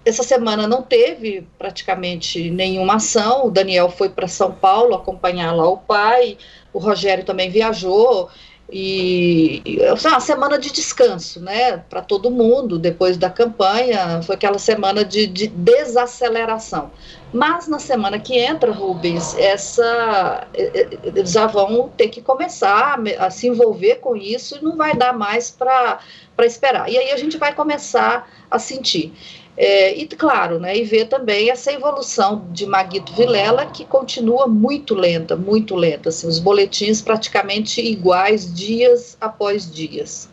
essa 0.05 0.23
semana 0.23 0.67
não 0.67 0.83
teve 0.83 1.47
praticamente 1.59 2.50
nenhuma 2.50 2.97
ação. 2.97 3.47
O 3.47 3.50
Daniel 3.50 3.88
foi 3.88 4.09
para 4.09 4.26
São 4.26 4.50
Paulo 4.52 4.95
acompanhar 4.95 5.55
lá 5.55 5.69
o 5.69 5.76
pai, 5.76 6.38
o 6.73 6.78
Rogério 6.78 7.25
também 7.25 7.50
viajou 7.50 8.28
e, 8.70 9.62
uma 9.98 10.20
semana 10.20 10.58
de 10.58 10.70
descanso, 10.70 11.40
né, 11.40 11.78
para 11.88 12.02
todo 12.02 12.30
mundo 12.30 12.78
depois 12.78 13.16
da 13.16 13.30
campanha, 13.30 14.20
foi 14.22 14.34
aquela 14.34 14.58
semana 14.58 15.04
de, 15.04 15.26
de, 15.26 15.46
desaceleração. 15.46 16.90
Mas 17.32 17.66
na 17.66 17.78
semana 17.78 18.18
que 18.18 18.37
entra, 18.38 18.70
Rubens, 18.70 19.37
essa 19.38 20.46
eles 20.54 21.32
já 21.32 21.46
vão 21.46 21.88
ter 21.96 22.08
que 22.08 22.20
começar 22.20 22.98
a 23.18 23.30
se 23.30 23.46
envolver 23.48 23.96
com 23.96 24.14
isso 24.14 24.58
e 24.58 24.64
não 24.64 24.76
vai 24.76 24.94
dar 24.94 25.12
mais 25.14 25.50
para 25.50 26.00
esperar. 26.40 26.90
E 26.90 26.98
aí 26.98 27.10
a 27.10 27.16
gente 27.16 27.38
vai 27.38 27.54
começar 27.54 28.30
a 28.50 28.58
sentir. 28.58 29.12
É, 29.61 29.93
e 29.99 30.07
claro, 30.07 30.61
né, 30.61 30.79
e 30.79 30.85
ver 30.85 31.09
também 31.09 31.50
essa 31.50 31.73
evolução 31.73 32.47
de 32.53 32.65
Maguito 32.65 33.12
Vilela, 33.12 33.67
que 33.67 33.85
continua 33.85 34.47
muito 34.47 34.95
lenta, 34.95 35.35
muito 35.35 35.75
lenta, 35.75 36.11
assim, 36.11 36.29
os 36.29 36.38
boletins 36.38 37.03
praticamente 37.03 37.81
iguais 37.81 38.55
dias 38.55 39.17
após 39.21 39.69
dias. 39.69 40.31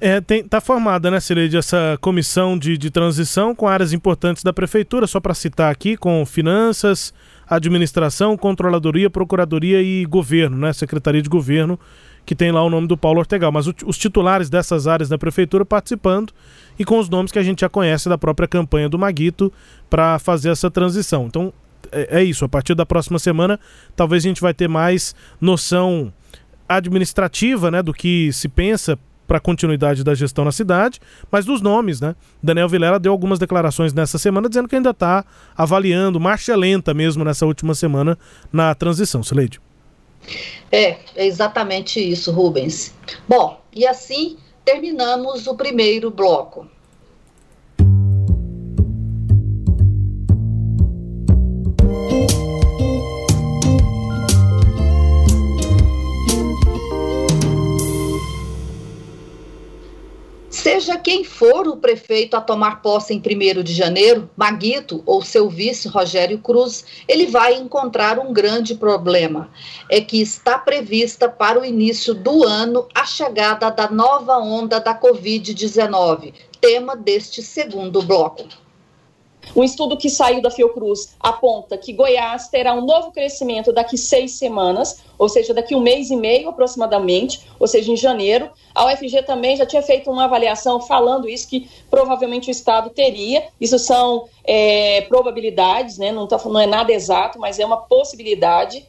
É, 0.00 0.20
tem, 0.20 0.46
tá 0.46 0.60
formada, 0.60 1.10
né, 1.10 1.18
Cileide, 1.18 1.56
essa 1.56 1.98
comissão 2.00 2.56
de, 2.56 2.78
de 2.78 2.92
transição 2.92 3.56
com 3.56 3.66
áreas 3.66 3.92
importantes 3.92 4.44
da 4.44 4.52
prefeitura, 4.52 5.08
só 5.08 5.18
para 5.18 5.34
citar 5.34 5.72
aqui, 5.72 5.96
com 5.96 6.24
finanças, 6.24 7.12
administração, 7.48 8.36
controladoria, 8.36 9.10
procuradoria 9.10 9.82
e 9.82 10.04
governo, 10.04 10.56
né, 10.56 10.72
secretaria 10.72 11.20
de 11.22 11.28
governo, 11.28 11.76
que 12.24 12.34
tem 12.34 12.50
lá 12.50 12.62
o 12.62 12.70
nome 12.70 12.86
do 12.86 12.96
Paulo 12.96 13.18
Ortegal. 13.18 13.52
Mas 13.52 13.66
o, 13.66 13.74
os 13.86 13.98
titulares 13.98 14.48
dessas 14.48 14.86
áreas 14.86 15.08
da 15.08 15.18
prefeitura 15.18 15.64
participando 15.64 16.32
e 16.78 16.84
com 16.84 16.98
os 16.98 17.08
nomes 17.08 17.30
que 17.30 17.38
a 17.38 17.42
gente 17.42 17.60
já 17.60 17.68
conhece 17.68 18.08
da 18.08 18.18
própria 18.18 18.48
campanha 18.48 18.88
do 18.88 18.98
Maguito 18.98 19.52
para 19.88 20.18
fazer 20.18 20.50
essa 20.50 20.70
transição. 20.70 21.26
Então 21.26 21.52
é, 21.92 22.20
é, 22.20 22.24
isso, 22.24 22.44
a 22.44 22.48
partir 22.48 22.74
da 22.74 22.86
próxima 22.86 23.18
semana 23.18 23.58
talvez 23.94 24.24
a 24.24 24.28
gente 24.28 24.40
vai 24.40 24.54
ter 24.54 24.68
mais 24.68 25.14
noção 25.40 26.12
administrativa 26.68 27.70
né, 27.70 27.82
do 27.82 27.92
que 27.92 28.32
se 28.32 28.48
pensa 28.48 28.98
para 29.26 29.38
a 29.38 29.40
continuidade 29.40 30.04
da 30.04 30.14
gestão 30.14 30.44
na 30.44 30.52
cidade, 30.52 31.00
mas 31.30 31.46
dos 31.46 31.62
nomes, 31.62 31.98
né? 31.98 32.14
Daniel 32.42 32.68
Vilela 32.68 32.98
deu 32.98 33.10
algumas 33.10 33.38
declarações 33.38 33.94
nessa 33.94 34.18
semana 34.18 34.50
dizendo 34.50 34.68
que 34.68 34.76
ainda 34.76 34.90
está 34.90 35.24
avaliando, 35.56 36.20
marcha 36.20 36.54
lenta 36.54 36.92
mesmo 36.92 37.24
nessa 37.24 37.46
última 37.46 37.74
semana 37.74 38.18
na 38.52 38.74
transição, 38.74 39.22
Sileide. 39.22 39.60
É, 40.70 40.98
é 41.14 41.26
exatamente 41.26 42.00
isso, 42.00 42.32
Rubens. 42.32 42.94
Bom, 43.28 43.60
e 43.72 43.86
assim 43.86 44.36
terminamos 44.64 45.46
o 45.46 45.54
primeiro 45.54 46.10
bloco. 46.10 46.66
Seja 60.64 60.96
quem 60.96 61.24
for 61.24 61.68
o 61.68 61.76
prefeito 61.76 62.34
a 62.38 62.40
tomar 62.40 62.80
posse 62.80 63.12
em 63.12 63.18
1 63.18 63.62
de 63.62 63.74
janeiro, 63.74 64.30
Maguito 64.34 65.02
ou 65.04 65.20
seu 65.20 65.46
vice 65.46 65.88
Rogério 65.88 66.38
Cruz, 66.38 66.86
ele 67.06 67.26
vai 67.26 67.52
encontrar 67.52 68.18
um 68.18 68.32
grande 68.32 68.74
problema. 68.74 69.50
É 69.90 70.00
que 70.00 70.22
está 70.22 70.56
prevista 70.56 71.28
para 71.28 71.60
o 71.60 71.66
início 71.66 72.14
do 72.14 72.44
ano 72.44 72.88
a 72.94 73.04
chegada 73.04 73.68
da 73.68 73.90
nova 73.90 74.38
onda 74.38 74.80
da 74.80 74.98
Covid-19, 74.98 76.32
tema 76.62 76.96
deste 76.96 77.42
segundo 77.42 78.00
bloco. 78.00 78.48
Um 79.54 79.62
estudo 79.62 79.96
que 79.96 80.10
saiu 80.10 80.42
da 80.42 80.50
Fiocruz 80.50 81.14
aponta 81.20 81.78
que 81.78 81.92
Goiás 81.92 82.48
terá 82.48 82.74
um 82.74 82.84
novo 82.84 83.12
crescimento 83.12 83.72
daqui 83.72 83.96
seis 83.96 84.32
semanas, 84.32 85.02
ou 85.18 85.28
seja, 85.28 85.54
daqui 85.54 85.74
um 85.74 85.80
mês 85.80 86.10
e 86.10 86.16
meio 86.16 86.48
aproximadamente, 86.48 87.40
ou 87.58 87.66
seja, 87.66 87.90
em 87.90 87.96
janeiro. 87.96 88.50
A 88.74 88.86
UFG 88.86 89.22
também 89.22 89.56
já 89.56 89.64
tinha 89.64 89.82
feito 89.82 90.10
uma 90.10 90.24
avaliação 90.24 90.80
falando 90.80 91.28
isso, 91.28 91.48
que 91.48 91.68
provavelmente 91.90 92.48
o 92.48 92.50
Estado 92.50 92.90
teria. 92.90 93.44
Isso 93.60 93.78
são 93.78 94.24
é, 94.44 95.02
probabilidades, 95.02 95.98
né? 95.98 96.10
não, 96.10 96.26
tá, 96.26 96.40
não 96.44 96.60
é 96.60 96.66
nada 96.66 96.92
exato, 96.92 97.38
mas 97.38 97.58
é 97.58 97.64
uma 97.64 97.76
possibilidade. 97.76 98.86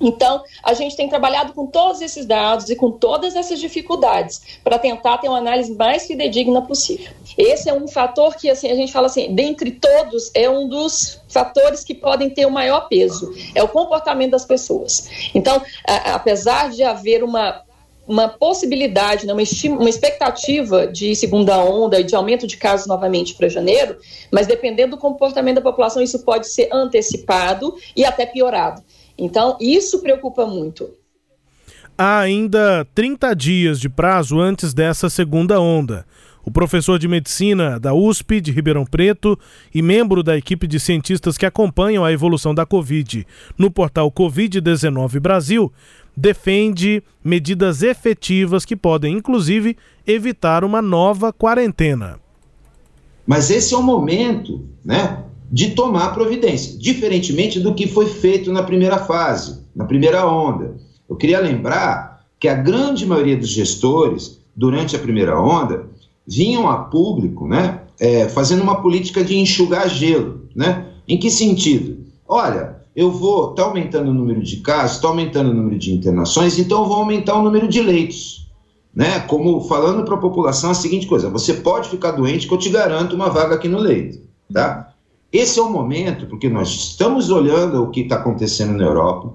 Então, 0.00 0.42
a 0.62 0.74
gente 0.74 0.96
tem 0.96 1.08
trabalhado 1.08 1.52
com 1.52 1.66
todos 1.66 2.00
esses 2.00 2.26
dados 2.26 2.68
e 2.68 2.76
com 2.76 2.90
todas 2.90 3.36
essas 3.36 3.58
dificuldades 3.58 4.58
para 4.62 4.78
tentar 4.78 5.18
ter 5.18 5.28
uma 5.28 5.38
análise 5.38 5.72
mais 5.74 6.06
fidedigna 6.06 6.62
possível. 6.62 7.12
Esse 7.38 7.68
é 7.68 7.74
um 7.74 7.86
fator 7.86 8.34
que 8.36 8.50
assim, 8.50 8.70
a 8.70 8.74
gente 8.74 8.92
fala 8.92 9.06
assim, 9.06 9.34
dentre 9.34 9.70
todos, 9.70 10.30
é 10.34 10.48
um 10.48 10.68
dos 10.68 11.20
fatores 11.28 11.84
que 11.84 11.94
podem 11.94 12.30
ter 12.30 12.46
o 12.46 12.50
maior 12.50 12.88
peso, 12.88 13.32
é 13.54 13.62
o 13.62 13.68
comportamento 13.68 14.32
das 14.32 14.44
pessoas. 14.44 15.08
Então, 15.34 15.62
a, 15.86 16.14
apesar 16.14 16.70
de 16.70 16.82
haver 16.82 17.22
uma 17.22 17.62
uma 18.06 18.28
possibilidade, 18.28 19.26
né, 19.26 19.32
uma, 19.32 19.42
uma 19.78 19.88
expectativa 19.88 20.86
de 20.86 21.16
segunda 21.16 21.58
onda 21.64 21.98
e 21.98 22.04
de 22.04 22.14
aumento 22.14 22.46
de 22.46 22.56
casos 22.56 22.86
novamente 22.86 23.34
para 23.34 23.48
janeiro, 23.48 23.96
mas 24.30 24.46
dependendo 24.46 24.96
do 24.96 25.00
comportamento 25.00 25.56
da 25.56 25.62
população, 25.62 26.02
isso 26.02 26.22
pode 26.22 26.48
ser 26.48 26.68
antecipado 26.70 27.74
e 27.96 28.04
até 28.04 28.26
piorado. 28.26 28.82
Então, 29.16 29.56
isso 29.60 30.00
preocupa 30.00 30.46
muito. 30.46 30.90
Há 31.96 32.20
ainda 32.20 32.86
30 32.94 33.34
dias 33.34 33.78
de 33.78 33.88
prazo 33.88 34.40
antes 34.40 34.74
dessa 34.74 35.08
segunda 35.08 35.60
onda. 35.60 36.04
O 36.44 36.50
professor 36.50 36.98
de 36.98 37.08
medicina 37.08 37.80
da 37.80 37.94
USP 37.94 38.40
de 38.40 38.52
Ribeirão 38.52 38.84
Preto 38.84 39.38
e 39.74 39.80
membro 39.80 40.22
da 40.22 40.36
equipe 40.36 40.66
de 40.66 40.78
cientistas 40.78 41.38
que 41.38 41.46
acompanham 41.46 42.04
a 42.04 42.12
evolução 42.12 42.54
da 42.54 42.66
Covid 42.66 43.26
no 43.56 43.70
portal 43.70 44.10
Covid-19 44.10 45.20
Brasil 45.20 45.72
defende 46.16 47.02
medidas 47.22 47.82
efetivas 47.82 48.64
que 48.64 48.76
podem, 48.76 49.16
inclusive, 49.16 49.76
evitar 50.06 50.64
uma 50.64 50.82
nova 50.82 51.32
quarentena. 51.32 52.20
Mas 53.26 53.50
esse 53.50 53.72
é 53.72 53.76
o 53.76 53.82
momento, 53.82 54.68
né, 54.84 55.24
de 55.50 55.70
tomar 55.70 56.14
providência, 56.14 56.78
diferentemente 56.78 57.60
do 57.60 57.74
que 57.74 57.86
foi 57.86 58.06
feito 58.06 58.52
na 58.52 58.62
primeira 58.62 58.98
fase, 58.98 59.60
na 59.74 59.84
primeira 59.84 60.26
onda. 60.26 60.76
Eu 61.08 61.16
queria 61.16 61.40
lembrar 61.40 62.24
que 62.38 62.48
a 62.48 62.54
grande 62.54 63.06
maioria 63.06 63.36
dos 63.36 63.48
gestores, 63.48 64.40
durante 64.54 64.96
a 64.96 64.98
primeira 64.98 65.40
onda, 65.40 65.86
vinham 66.26 66.68
a 66.68 66.76
público, 66.78 67.46
né, 67.46 67.80
é, 68.00 68.28
fazendo 68.28 68.62
uma 68.62 68.80
política 68.80 69.22
de 69.22 69.36
enxugar 69.36 69.88
gelo, 69.88 70.42
né? 70.54 70.86
Em 71.06 71.18
que 71.18 71.30
sentido? 71.30 71.98
Olha, 72.26 72.76
eu 72.96 73.10
vou, 73.10 73.50
está 73.50 73.64
aumentando 73.64 74.10
o 74.10 74.14
número 74.14 74.42
de 74.42 74.58
casos, 74.58 74.96
está 74.96 75.08
aumentando 75.08 75.50
o 75.50 75.54
número 75.54 75.78
de 75.78 75.92
internações, 75.92 76.58
então 76.58 76.82
eu 76.82 76.88
vou 76.88 76.96
aumentar 76.96 77.34
o 77.34 77.42
número 77.42 77.68
de 77.68 77.80
leitos. 77.80 78.48
Né? 78.94 79.20
Como 79.20 79.60
falando 79.62 80.04
para 80.04 80.14
a 80.14 80.20
população 80.20 80.70
a 80.70 80.74
seguinte 80.74 81.06
coisa: 81.06 81.28
você 81.28 81.54
pode 81.54 81.88
ficar 81.88 82.12
doente 82.12 82.46
que 82.46 82.54
eu 82.54 82.58
te 82.58 82.68
garanto 82.70 83.14
uma 83.14 83.28
vaga 83.28 83.56
aqui 83.56 83.68
no 83.68 83.78
leito. 83.78 84.20
Tá? 84.52 84.93
Esse 85.34 85.58
é 85.58 85.62
o 85.62 85.68
momento, 85.68 86.26
porque 86.26 86.48
nós 86.48 86.68
estamos 86.68 87.28
olhando 87.28 87.82
o 87.82 87.90
que 87.90 88.02
está 88.02 88.14
acontecendo 88.14 88.74
na 88.74 88.84
Europa, 88.84 89.32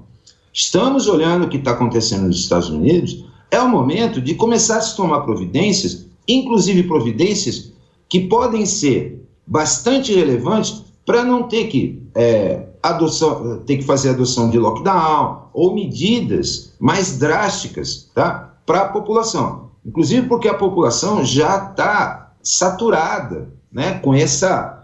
estamos 0.54 1.10
olhando 1.10 1.46
o 1.46 1.50
que 1.50 1.58
está 1.58 1.72
acontecendo 1.72 2.28
nos 2.28 2.40
Estados 2.40 2.70
Unidos, 2.70 3.26
é 3.52 3.60
o 3.60 3.68
momento 3.68 4.22
de 4.22 4.34
começar 4.34 4.78
a 4.78 4.82
se 4.82 4.96
tomar 4.96 5.22
providências, 5.22 6.06
inclusive 6.26 6.84
providências 6.84 7.74
que 8.08 8.22
podem 8.22 8.66
ser 8.66 9.28
bastante 9.46 10.16
relevantes 10.16 10.86
para 11.06 11.26
não 11.26 11.44
ter 11.44 11.68
que 11.68 12.02
é, 12.16 12.66
adoção, 12.82 13.62
ter 13.66 13.76
que 13.76 13.84
fazer 13.84 14.12
adoção 14.12 14.50
de 14.50 14.58
lockdown 14.58 15.50
ou 15.54 15.76
medidas 15.76 16.76
mais 16.80 17.18
drásticas 17.18 18.10
tá, 18.16 18.54
para 18.66 18.84
a 18.84 18.88
população. 18.88 19.72
Inclusive 19.86 20.28
porque 20.30 20.48
a 20.48 20.54
população 20.54 21.26
já 21.26 21.58
está 21.58 22.32
saturada 22.42 23.50
né, 23.70 24.00
com 24.00 24.14
essa, 24.14 24.79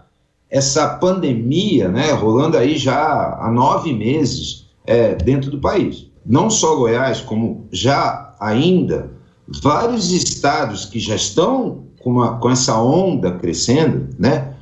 essa 0.50 0.88
pandemia 0.88 1.88
né, 1.88 2.12
rolando 2.12 2.56
aí 2.56 2.76
já 2.78 3.38
há 3.40 3.50
nove 3.50 3.92
meses 3.92 4.66
é, 4.86 5.14
dentro 5.14 5.50
do 5.50 5.58
país. 5.58 6.06
Não 6.24 6.48
só 6.50 6.76
Goiás, 6.76 7.20
como 7.20 7.66
já 7.72 8.34
ainda 8.40 9.10
vários 9.46 10.10
estados 10.10 10.84
que 10.84 10.98
já 10.98 11.14
estão 11.14 11.84
com, 12.00 12.10
uma, 12.10 12.38
com 12.38 12.50
essa 12.50 12.80
onda 12.80 13.32
crescendo, 13.32 14.08
né, 14.18 14.54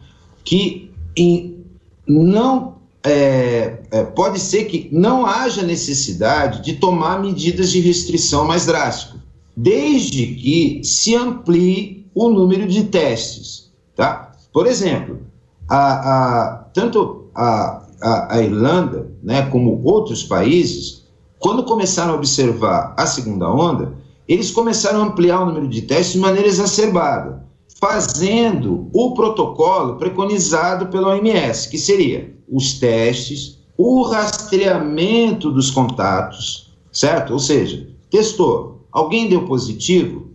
que 0.45 0.91
em, 1.17 1.65
não 2.07 2.75
é, 3.03 3.83
é, 3.91 4.03
pode 4.03 4.41
ser 4.41 4.65
que 4.65 4.89
não 4.91 5.27
haja 5.27 5.63
necessidade 5.63 6.63
de 6.63 6.75
tomar 6.75 7.21
medidas 7.21 7.71
de 7.71 7.81
restrição 7.81 8.47
mais 8.47 8.67
drásticas, 8.67 9.21
desde 9.57 10.27
que 10.27 10.81
se 10.83 11.15
amplie 11.15 12.07
o 12.15 12.31
número 12.31 12.67
de 12.67 12.85
testes. 12.85 13.71
Tá? 13.95 14.33
Por 14.53 14.67
exemplo, 14.67 15.21
a, 15.69 15.79
a, 15.79 16.55
tanto 16.75 17.29
a, 17.35 17.83
a, 18.03 18.37
a 18.37 18.43
Irlanda 18.43 19.11
né, 19.23 19.43
como 19.51 19.83
outros 19.85 20.23
países, 20.23 21.05
quando 21.39 21.65
começaram 21.65 22.13
a 22.13 22.17
observar 22.17 22.95
a 22.97 23.07
segunda 23.07 23.51
onda, 23.51 23.95
eles 24.27 24.51
começaram 24.51 25.03
a 25.03 25.07
ampliar 25.07 25.43
o 25.43 25.47
número 25.47 25.69
de 25.69 25.83
testes 25.83 26.15
de 26.15 26.19
maneira 26.19 26.49
exacerbada, 26.49 27.45
fazendo 27.81 28.89
o 28.93 29.13
protocolo 29.13 29.97
preconizado 29.97 30.87
pela 30.87 31.09
OMS, 31.09 31.69
que 31.69 31.79
seria 31.79 32.35
os 32.49 32.75
testes, 32.75 33.59
o 33.77 34.03
rastreamento 34.03 35.51
dos 35.51 35.71
contatos, 35.71 36.73
certo? 36.93 37.33
Ou 37.33 37.39
seja, 37.39 37.89
testou, 38.11 38.87
alguém 38.91 39.29
deu 39.29 39.45
positivo, 39.45 40.29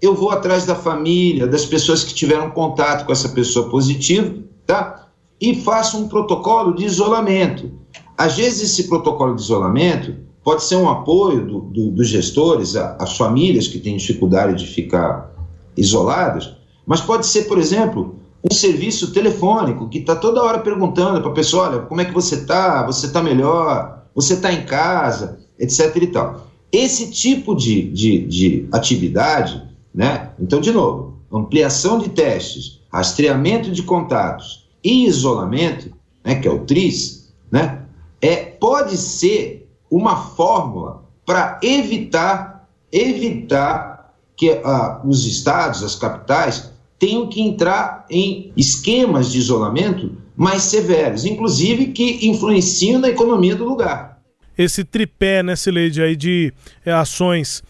eu 0.00 0.14
vou 0.14 0.30
atrás 0.30 0.66
da 0.66 0.74
família, 0.74 1.46
das 1.46 1.64
pessoas 1.64 2.04
que 2.04 2.14
tiveram 2.14 2.50
contato 2.50 3.06
com 3.06 3.12
essa 3.12 3.30
pessoa 3.30 3.70
positiva, 3.70 4.43
tá? 4.66 5.08
E 5.40 5.54
faço 5.62 5.98
um 5.98 6.08
protocolo 6.08 6.74
de 6.74 6.84
isolamento. 6.84 7.70
Às 8.16 8.36
vezes, 8.36 8.72
esse 8.72 8.88
protocolo 8.88 9.34
de 9.34 9.42
isolamento 9.42 10.14
pode 10.42 10.62
ser 10.64 10.76
um 10.76 10.88
apoio 10.88 11.46
do, 11.46 11.60
do, 11.60 11.90
dos 11.90 12.08
gestores 12.08 12.76
às 12.76 13.16
famílias 13.16 13.66
que 13.66 13.78
têm 13.78 13.96
dificuldade 13.96 14.64
de 14.64 14.70
ficar 14.70 15.32
isoladas, 15.76 16.54
mas 16.86 17.00
pode 17.00 17.26
ser, 17.26 17.44
por 17.44 17.58
exemplo, 17.58 18.16
um 18.48 18.54
serviço 18.54 19.12
telefônico 19.12 19.88
que 19.88 19.98
está 19.98 20.14
toda 20.14 20.42
hora 20.42 20.58
perguntando 20.58 21.20
para 21.20 21.30
a 21.30 21.34
pessoa: 21.34 21.68
olha, 21.68 21.78
como 21.80 22.00
é 22.00 22.04
que 22.04 22.12
você 22.12 22.36
está? 22.36 22.84
Você 22.84 23.06
está 23.06 23.22
melhor? 23.22 24.04
Você 24.14 24.34
está 24.34 24.52
em 24.52 24.64
casa? 24.64 25.40
Etc. 25.58 25.96
e 25.96 26.06
tal. 26.08 26.46
Esse 26.70 27.10
tipo 27.10 27.54
de, 27.54 27.90
de, 27.90 28.18
de 28.26 28.68
atividade, 28.72 29.62
né? 29.94 30.32
Então, 30.38 30.60
de 30.60 30.72
novo, 30.72 31.14
ampliação 31.32 31.98
de 31.98 32.10
testes, 32.10 32.80
rastreamento 32.94 33.72
de 33.72 33.82
contatos 33.82 34.68
e 34.82 35.04
isolamento, 35.06 35.90
né, 36.24 36.36
que 36.36 36.46
é 36.46 36.50
o 36.50 36.60
TRIS, 36.60 37.34
né, 37.50 37.82
é, 38.22 38.36
pode 38.36 38.96
ser 38.96 39.68
uma 39.90 40.16
fórmula 40.16 41.02
para 41.26 41.58
evitar, 41.60 42.68
evitar 42.92 44.14
que 44.36 44.50
uh, 44.50 45.06
os 45.08 45.26
estados, 45.26 45.82
as 45.82 45.96
capitais, 45.96 46.72
tenham 46.98 47.28
que 47.28 47.40
entrar 47.40 48.06
em 48.08 48.52
esquemas 48.56 49.32
de 49.32 49.38
isolamento 49.38 50.16
mais 50.36 50.62
severos, 50.62 51.24
inclusive 51.24 51.88
que 51.88 52.28
influenciam 52.28 53.00
na 53.00 53.08
economia 53.08 53.56
do 53.56 53.64
lugar. 53.64 54.20
Esse 54.56 54.84
tripé, 54.84 55.42
né, 55.42 55.56
Sileide, 55.56 56.00
aí 56.00 56.14
de 56.14 56.52
é, 56.84 56.92
ações 56.92 57.62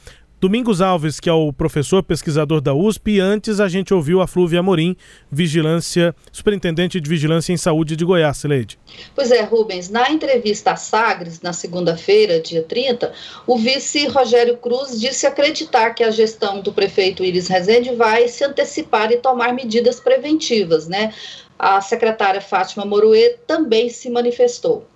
Domingos 0.45 0.83
Alves, 0.83 1.21
que 1.21 1.31
é 1.31 1.33
o 1.33 1.55
professor 1.55 2.03
pesquisador 2.03 2.61
da 2.61 2.75
USP, 2.75 3.13
e 3.13 3.19
antes 3.19 3.61
a 3.61 3.67
gente 3.67 3.95
ouviu 3.95 4.21
a 4.21 4.27
Flúvia 4.27 4.61
Amorim, 4.61 4.95
vigilância, 5.33 6.15
superintendente 6.31 7.01
de 7.01 7.09
vigilância 7.09 7.51
em 7.51 7.57
saúde 7.57 7.97
de 7.97 8.05
Goiás, 8.05 8.45
Leide. 8.45 8.79
Pois 9.15 9.31
é, 9.31 9.41
Rubens, 9.41 9.89
na 9.89 10.11
entrevista 10.11 10.73
à 10.73 10.77
Sagres, 10.77 11.41
na 11.41 11.55
segunda-feira, 11.55 12.41
dia 12.41 12.63
30, 12.63 13.11
o 13.47 13.57
vice 13.57 14.07
Rogério 14.07 14.59
Cruz 14.59 15.01
disse 15.01 15.27
acreditar 15.27 15.95
que 15.95 16.05
a 16.05 16.11
gestão 16.11 16.61
do 16.61 16.75
prefeito 16.75 17.25
Iris 17.25 17.49
Rezende 17.49 17.95
vai 17.95 18.29
se 18.29 18.45
antecipar 18.45 19.11
e 19.13 19.17
tomar 19.17 19.55
medidas 19.55 19.99
preventivas, 19.99 20.87
né? 20.87 21.15
A 21.59 21.81
secretária 21.81 22.43
Fátima 22.43 22.85
Moruê 22.85 23.39
também 23.47 23.89
se 23.89 24.11
manifestou. 24.11 24.87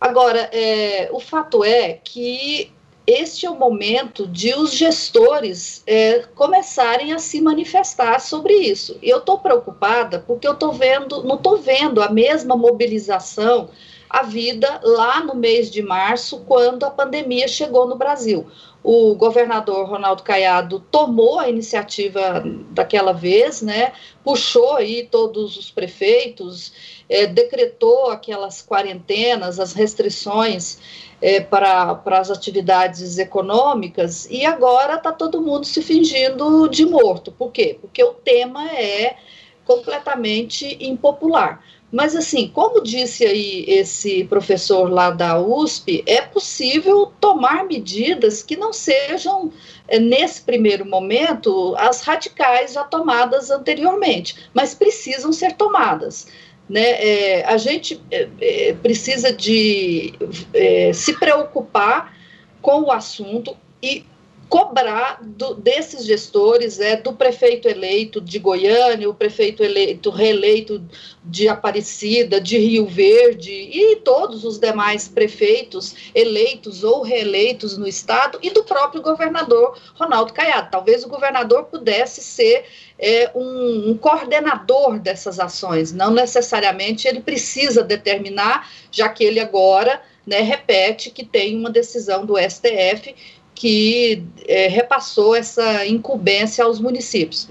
Agora, 0.00 0.48
é, 0.52 1.08
o 1.10 1.18
fato 1.18 1.64
é 1.64 1.94
que 1.94 2.70
este 3.06 3.46
é 3.46 3.50
o 3.50 3.54
momento 3.54 4.26
de 4.26 4.54
os 4.54 4.72
gestores 4.72 5.82
é, 5.86 6.24
começarem 6.34 7.12
a 7.12 7.18
se 7.18 7.40
manifestar 7.40 8.20
sobre 8.20 8.52
isso. 8.54 8.98
Eu 9.02 9.18
estou 9.18 9.38
preocupada 9.38 10.24
porque 10.26 10.46
eu 10.46 10.52
estou 10.52 10.72
vendo, 10.72 11.22
não 11.22 11.36
estou 11.36 11.56
vendo 11.56 12.02
a 12.02 12.10
mesma 12.10 12.56
mobilização 12.56 13.70
a 14.08 14.22
vida 14.22 14.80
lá 14.82 15.22
no 15.22 15.34
mês 15.34 15.70
de 15.70 15.82
março, 15.82 16.40
quando 16.46 16.84
a 16.84 16.90
pandemia 16.90 17.48
chegou 17.48 17.86
no 17.86 17.96
Brasil. 17.96 18.46
O 18.82 19.16
governador 19.16 19.88
Ronaldo 19.88 20.22
Caiado 20.22 20.78
tomou 20.92 21.40
a 21.40 21.48
iniciativa 21.48 22.44
daquela 22.70 23.12
vez, 23.12 23.60
né? 23.60 23.92
Puxou 24.22 24.76
aí 24.76 25.08
todos 25.10 25.56
os 25.56 25.70
prefeitos, 25.72 26.72
é, 27.08 27.26
decretou 27.26 28.10
aquelas 28.10 28.64
quarentenas, 28.64 29.58
as 29.58 29.72
restrições 29.72 30.78
é, 31.20 31.40
para, 31.40 32.00
as 32.12 32.30
atividades 32.30 33.18
econômicas 33.18 34.28
e 34.30 34.44
agora 34.44 34.94
está 34.94 35.10
todo 35.12 35.42
mundo 35.42 35.64
se 35.64 35.82
fingindo 35.82 36.68
de 36.68 36.84
morto. 36.86 37.32
Por 37.32 37.50
quê? 37.50 37.76
Porque 37.80 38.02
o 38.04 38.14
tema 38.14 38.70
é 38.70 39.16
completamente 39.64 40.78
impopular. 40.80 41.62
Mas, 41.96 42.14
assim, 42.14 42.46
como 42.48 42.82
disse 42.82 43.24
aí 43.24 43.64
esse 43.66 44.22
professor 44.24 44.92
lá 44.92 45.08
da 45.08 45.40
USP, 45.40 46.04
é 46.06 46.20
possível 46.20 47.10
tomar 47.18 47.64
medidas 47.64 48.42
que 48.42 48.54
não 48.54 48.70
sejam, 48.70 49.50
é, 49.88 49.98
nesse 49.98 50.42
primeiro 50.42 50.84
momento, 50.84 51.74
as 51.78 52.02
radicais 52.02 52.74
já 52.74 52.84
tomadas 52.84 53.50
anteriormente, 53.50 54.36
mas 54.52 54.74
precisam 54.74 55.32
ser 55.32 55.54
tomadas. 55.54 56.26
Né? 56.68 56.82
É, 56.82 57.46
a 57.46 57.56
gente 57.56 57.98
é 58.10 58.74
precisa 58.74 59.32
de 59.32 60.12
é, 60.52 60.92
se 60.92 61.18
preocupar 61.18 62.14
com 62.60 62.82
o 62.82 62.92
assunto 62.92 63.56
e 63.82 64.04
cobrar 64.48 65.18
do, 65.22 65.54
desses 65.54 66.04
gestores, 66.04 66.78
é, 66.78 66.96
do 66.96 67.12
prefeito 67.12 67.68
eleito 67.68 68.20
de 68.20 68.38
Goiânia, 68.38 69.08
o 69.08 69.14
prefeito 69.14 69.62
eleito 69.62 70.08
reeleito 70.10 70.82
de 71.24 71.48
Aparecida, 71.48 72.40
de 72.40 72.56
Rio 72.56 72.86
Verde 72.86 73.50
e 73.50 73.96
todos 73.96 74.44
os 74.44 74.58
demais 74.58 75.08
prefeitos 75.08 76.10
eleitos 76.14 76.84
ou 76.84 77.02
reeleitos 77.02 77.76
no 77.76 77.88
estado 77.88 78.38
e 78.40 78.50
do 78.50 78.62
próprio 78.62 79.02
governador 79.02 79.76
Ronaldo 79.94 80.32
Caiado. 80.32 80.70
Talvez 80.70 81.04
o 81.04 81.08
governador 81.08 81.64
pudesse 81.64 82.22
ser 82.22 82.64
é, 82.98 83.30
um, 83.34 83.90
um 83.90 83.98
coordenador 83.98 84.98
dessas 85.00 85.40
ações, 85.40 85.92
não 85.92 86.12
necessariamente 86.12 87.08
ele 87.08 87.20
precisa 87.20 87.82
determinar, 87.82 88.70
já 88.92 89.08
que 89.08 89.24
ele 89.24 89.40
agora 89.40 90.00
né, 90.26 90.40
repete 90.40 91.10
que 91.10 91.24
tem 91.24 91.56
uma 91.56 91.70
decisão 91.70 92.24
do 92.24 92.34
STF 92.38 93.14
que 93.56 94.22
é, 94.46 94.68
repassou 94.68 95.34
essa 95.34 95.84
incumbência 95.86 96.62
aos 96.62 96.78
municípios. 96.78 97.48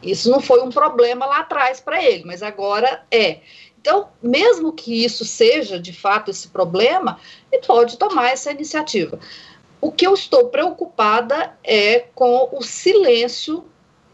Isso 0.00 0.30
não 0.30 0.40
foi 0.40 0.62
um 0.62 0.70
problema 0.70 1.26
lá 1.26 1.40
atrás 1.40 1.80
para 1.80 2.02
ele, 2.02 2.24
mas 2.24 2.42
agora 2.42 3.02
é. 3.10 3.40
Então, 3.80 4.08
mesmo 4.22 4.72
que 4.72 5.04
isso 5.04 5.24
seja 5.24 5.78
de 5.78 5.92
fato 5.92 6.30
esse 6.30 6.48
problema, 6.48 7.18
ele 7.50 7.62
pode 7.66 7.98
tomar 7.98 8.30
essa 8.30 8.50
iniciativa. 8.50 9.18
O 9.80 9.90
que 9.90 10.06
eu 10.06 10.14
estou 10.14 10.48
preocupada 10.48 11.54
é 11.64 12.04
com 12.14 12.48
o 12.52 12.62
silêncio 12.62 13.64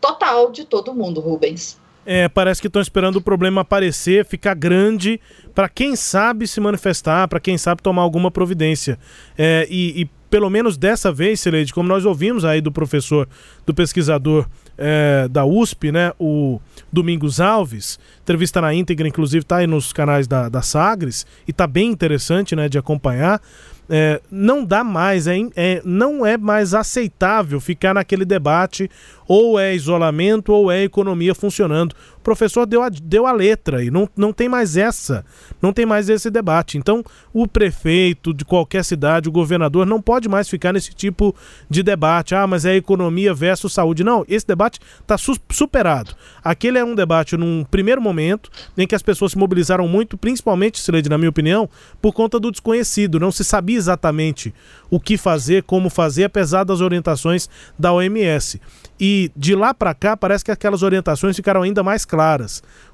total 0.01 0.51
de 0.51 0.64
todo 0.64 0.94
mundo, 0.94 1.20
Rubens. 1.20 1.79
É, 2.07 2.29
parece 2.29 2.61
que 2.61 2.68
estão 2.68 2.81
esperando 2.81 3.16
o 3.16 3.20
problema 3.20 3.62
aparecer, 3.62 4.25
ficar 4.25 4.55
grande, 4.55 5.20
para 5.53 5.68
quem 5.68 5.96
sabe 5.96 6.46
se 6.46 6.61
manifestar, 6.61 7.27
para 7.27 7.40
quem 7.40 7.59
sabe 7.59 7.83
tomar 7.83 8.03
alguma 8.03 8.31
providência. 8.31 8.96
É, 9.37 9.66
e, 9.68 10.03
e 10.03 10.11
pelo 10.31 10.51
menos 10.51 10.77
dessa 10.77 11.12
vez, 11.12 11.41
Sileide, 11.41 11.73
como 11.73 11.89
nós 11.89 12.05
ouvimos 12.05 12.45
aí 12.45 12.61
do 12.61 12.73
professor, 12.73 13.29
do 13.65 13.73
pesquisador 13.73 14.47
é, 14.77 15.29
da 15.31 15.45
USP, 15.45 15.93
né, 15.93 16.12
o 16.19 16.61
Domingos 16.93 17.41
Alves, 17.41 17.99
entrevista 18.23 18.61
na 18.61 18.75
íntegra, 18.75 19.07
inclusive 19.09 19.43
está 19.43 19.59
aí 19.59 19.67
nos 19.67 19.93
canais 19.93 20.27
da, 20.27 20.49
da 20.49 20.62
Sagres, 20.62 21.27
e 21.47 21.51
está 21.51 21.67
bem 21.67 21.91
interessante 21.91 22.55
né, 22.57 22.69
de 22.69 22.79
acompanhar 22.79 23.41
é, 23.89 24.21
não 24.31 24.65
dá 24.65 24.83
mais, 24.83 25.27
é, 25.27 25.37
é, 25.55 25.81
não 25.85 26.27
é 26.27 26.37
mais 26.37 26.75
aceitável 26.75 27.61
ficar 27.61 27.95
naquele 27.95 28.25
debate 28.25 28.91
ou 29.29 29.59
é 29.59 29.75
isolamento 29.75 30.53
ou 30.53 30.71
é 30.71 30.83
economia 30.83 31.35
funcionando. 31.35 31.95
Professor 32.27 32.67
deu 32.67 32.83
a, 32.83 32.89
deu 32.89 33.25
a 33.25 33.31
letra 33.31 33.85
e 33.85 33.89
não, 33.89 34.09
não 34.17 34.33
tem 34.33 34.49
mais 34.49 34.77
essa, 34.77 35.25
não 35.62 35.73
tem 35.73 35.87
mais 35.87 36.09
esse 36.09 36.29
debate. 36.29 36.77
Então, 36.77 37.05
o 37.33 37.47
prefeito 37.47 38.35
de 38.35 38.45
qualquer 38.45 38.85
cidade, 38.85 39.29
o 39.29 39.33
governador, 39.33 39.87
não 39.87 40.03
pode 40.03 40.29
mais 40.29 40.49
ficar 40.49 40.73
nesse 40.73 40.93
tipo 40.93 41.33
de 41.71 41.85
debate. 41.85 42.35
Ah, 42.35 42.45
mas 42.45 42.65
é 42.65 42.75
economia 42.75 43.33
versus 43.33 43.73
saúde. 43.73 44.03
Não, 44.03 44.25
esse 44.27 44.45
debate 44.45 44.81
está 45.01 45.17
su 45.17 45.37
superado. 45.51 46.17
Aquele 46.43 46.79
é 46.79 46.85
um 46.85 46.97
debate 46.97 47.37
num 47.37 47.62
primeiro 47.62 48.03
momento 48.03 48.51
em 48.77 48.89
que 48.89 48.97
as 48.97 49.03
pessoas 49.03 49.31
se 49.31 49.39
mobilizaram 49.39 49.87
muito, 49.87 50.19
principalmente, 50.19 50.81
Sileide, 50.81 51.09
na 51.09 51.19
minha 51.19 51.31
opinião, 51.31 51.71
por 52.03 52.12
conta 52.12 52.41
do 52.41 52.51
desconhecido. 52.51 53.21
Não 53.21 53.31
se 53.31 53.45
sabia 53.45 53.77
exatamente 53.77 54.53
o 54.91 54.99
que 54.99 55.17
fazer, 55.17 55.62
como 55.62 55.89
fazer, 55.89 56.25
apesar 56.25 56.65
das 56.65 56.81
orientações 56.81 57.49
da 57.79 57.93
OMS. 57.93 58.61
E 58.99 59.31
de 59.37 59.55
lá 59.55 59.73
para 59.75 59.95
cá, 59.95 60.17
parece 60.17 60.45
que 60.45 60.51
aquelas 60.51 60.83
orientações 60.83 61.37
ficaram 61.37 61.62
ainda 61.62 61.85
mais 61.85 62.05
claras. 62.05 62.15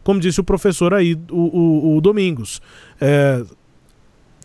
Como 0.02 0.20
disse 0.20 0.40
o 0.40 0.44
professor 0.44 0.92
aí, 0.92 1.18
o, 1.30 1.94
o, 1.94 1.96
o 1.96 2.00
Domingos. 2.00 2.60
É, 3.00 3.44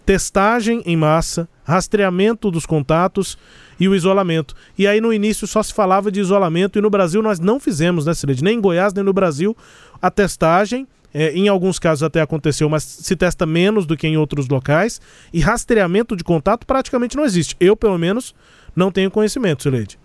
testagem 0.05 0.81
em 0.85 0.95
massa, 0.95 1.49
rastreamento 1.65 2.49
dos 2.49 2.65
contatos 2.65 3.37
e 3.77 3.89
o 3.89 3.95
isolamento. 3.95 4.55
E 4.77 4.87
aí 4.87 5.01
no 5.01 5.11
início 5.11 5.45
só 5.45 5.61
se 5.61 5.73
falava 5.73 6.09
de 6.09 6.19
isolamento 6.21 6.79
e 6.79 6.81
no 6.81 6.89
Brasil 6.89 7.21
nós 7.21 7.39
não 7.39 7.59
fizemos, 7.59 8.05
né, 8.05 8.13
Cileide? 8.13 8.41
Nem 8.43 8.57
em 8.57 8.61
Goiás, 8.61 8.93
nem 8.93 9.03
no 9.03 9.11
Brasil, 9.11 9.55
a 10.01 10.09
testagem 10.09 10.87
é, 11.13 11.31
em 11.31 11.47
alguns 11.47 11.79
casos 11.79 12.03
até 12.03 12.21
aconteceu, 12.21 12.69
mas 12.69 12.83
se 12.83 13.15
testa 13.15 13.45
menos 13.45 13.85
do 13.85 13.97
que 13.97 14.07
em 14.07 14.17
outros 14.17 14.47
locais. 14.47 15.01
E 15.33 15.39
rastreamento 15.39 16.15
de 16.15 16.23
contato 16.23 16.65
praticamente 16.65 17.17
não 17.17 17.25
existe. 17.25 17.55
Eu, 17.59 17.75
pelo 17.75 17.97
menos, 17.97 18.35
não 18.75 18.91
tenho 18.91 19.09
conhecimento, 19.09 19.63
Sileide. 19.63 19.97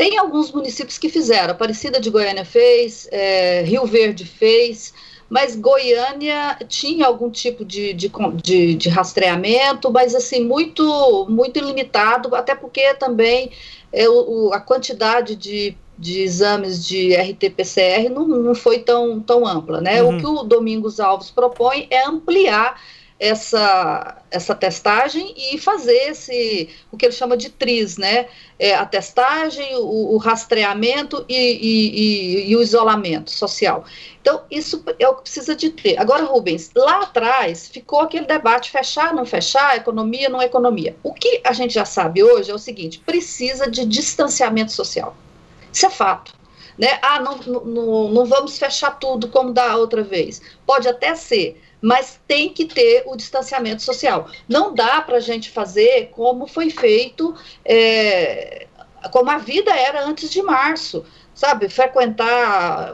Tem 0.00 0.16
alguns 0.16 0.50
municípios 0.50 0.96
que 0.96 1.10
fizeram. 1.10 1.52
Aparecida 1.52 2.00
de 2.00 2.08
Goiânia 2.08 2.42
fez, 2.42 3.06
é, 3.12 3.60
Rio 3.60 3.84
Verde 3.84 4.24
fez, 4.24 4.94
mas 5.28 5.54
Goiânia 5.54 6.56
tinha 6.66 7.04
algum 7.04 7.30
tipo 7.30 7.66
de, 7.66 7.92
de, 7.92 8.10
de, 8.42 8.74
de 8.76 8.88
rastreamento, 8.88 9.92
mas 9.92 10.14
assim, 10.14 10.42
muito, 10.42 11.26
muito 11.28 11.60
limitado, 11.60 12.34
até 12.34 12.54
porque 12.54 12.94
também 12.94 13.50
é, 13.92 14.08
o, 14.08 14.50
a 14.54 14.60
quantidade 14.60 15.36
de 15.36 15.76
de 15.98 16.22
exames 16.22 16.82
de 16.82 17.14
RT-PCR 17.14 18.08
não, 18.08 18.26
não 18.26 18.54
foi 18.54 18.78
tão, 18.78 19.20
tão 19.20 19.46
ampla, 19.46 19.82
né? 19.82 20.02
Uhum. 20.02 20.16
O 20.16 20.18
que 20.18 20.26
o 20.26 20.42
Domingos 20.44 20.98
Alves 20.98 21.30
propõe 21.30 21.86
é 21.90 22.06
ampliar 22.06 22.80
essa, 23.20 24.16
essa 24.30 24.54
testagem 24.54 25.34
e 25.36 25.58
fazer 25.58 26.08
esse, 26.08 26.70
o 26.90 26.96
que 26.96 27.04
ele 27.04 27.12
chama 27.12 27.36
de 27.36 27.50
TRIS, 27.50 27.98
né? 27.98 28.26
É, 28.58 28.74
a 28.74 28.86
testagem, 28.86 29.76
o, 29.76 30.14
o 30.14 30.16
rastreamento 30.16 31.22
e, 31.28 31.34
e, 31.34 32.00
e, 32.46 32.50
e, 32.50 32.56
o 32.56 32.62
isolamento 32.62 33.30
social. 33.30 33.84
Então, 34.22 34.42
isso 34.50 34.82
é 34.98 35.06
o 35.06 35.16
que 35.16 35.22
precisa 35.22 35.54
de 35.54 35.68
ter. 35.68 35.98
Agora, 36.00 36.24
Rubens, 36.24 36.70
lá 36.74 37.02
atrás 37.02 37.68
ficou 37.68 38.00
aquele 38.00 38.24
debate, 38.24 38.70
fechar, 38.70 39.14
não 39.14 39.26
fechar, 39.26 39.76
economia, 39.76 40.30
não 40.30 40.40
economia. 40.40 40.96
O 41.02 41.12
que 41.12 41.42
a 41.44 41.52
gente 41.52 41.74
já 41.74 41.84
sabe 41.84 42.22
hoje 42.22 42.50
é 42.50 42.54
o 42.54 42.58
seguinte, 42.58 43.00
precisa 43.00 43.70
de 43.70 43.84
distanciamento 43.84 44.72
social. 44.72 45.14
Isso 45.70 45.84
é 45.84 45.90
fato. 45.90 46.34
Né? 46.78 46.98
Ah, 47.02 47.20
não, 47.20 47.36
não, 47.36 48.08
não 48.08 48.24
vamos 48.24 48.58
fechar 48.58 48.98
tudo 48.98 49.28
como 49.28 49.52
da 49.52 49.76
outra 49.76 50.02
vez. 50.02 50.40
Pode 50.64 50.88
até 50.88 51.14
ser, 51.14 51.60
mas 51.80 52.20
tem 52.26 52.48
que 52.50 52.64
ter 52.64 53.04
o 53.06 53.16
distanciamento 53.16 53.82
social. 53.82 54.28
Não 54.48 54.74
dá 54.74 55.00
para 55.00 55.16
a 55.16 55.20
gente 55.20 55.50
fazer 55.50 56.10
como 56.12 56.46
foi 56.46 56.70
feito, 56.70 57.34
é, 57.64 58.66
como 59.10 59.30
a 59.30 59.38
vida 59.38 59.70
era 59.70 60.04
antes 60.04 60.30
de 60.30 60.42
março 60.42 61.04
sabe, 61.40 61.70
frequentar 61.70 62.92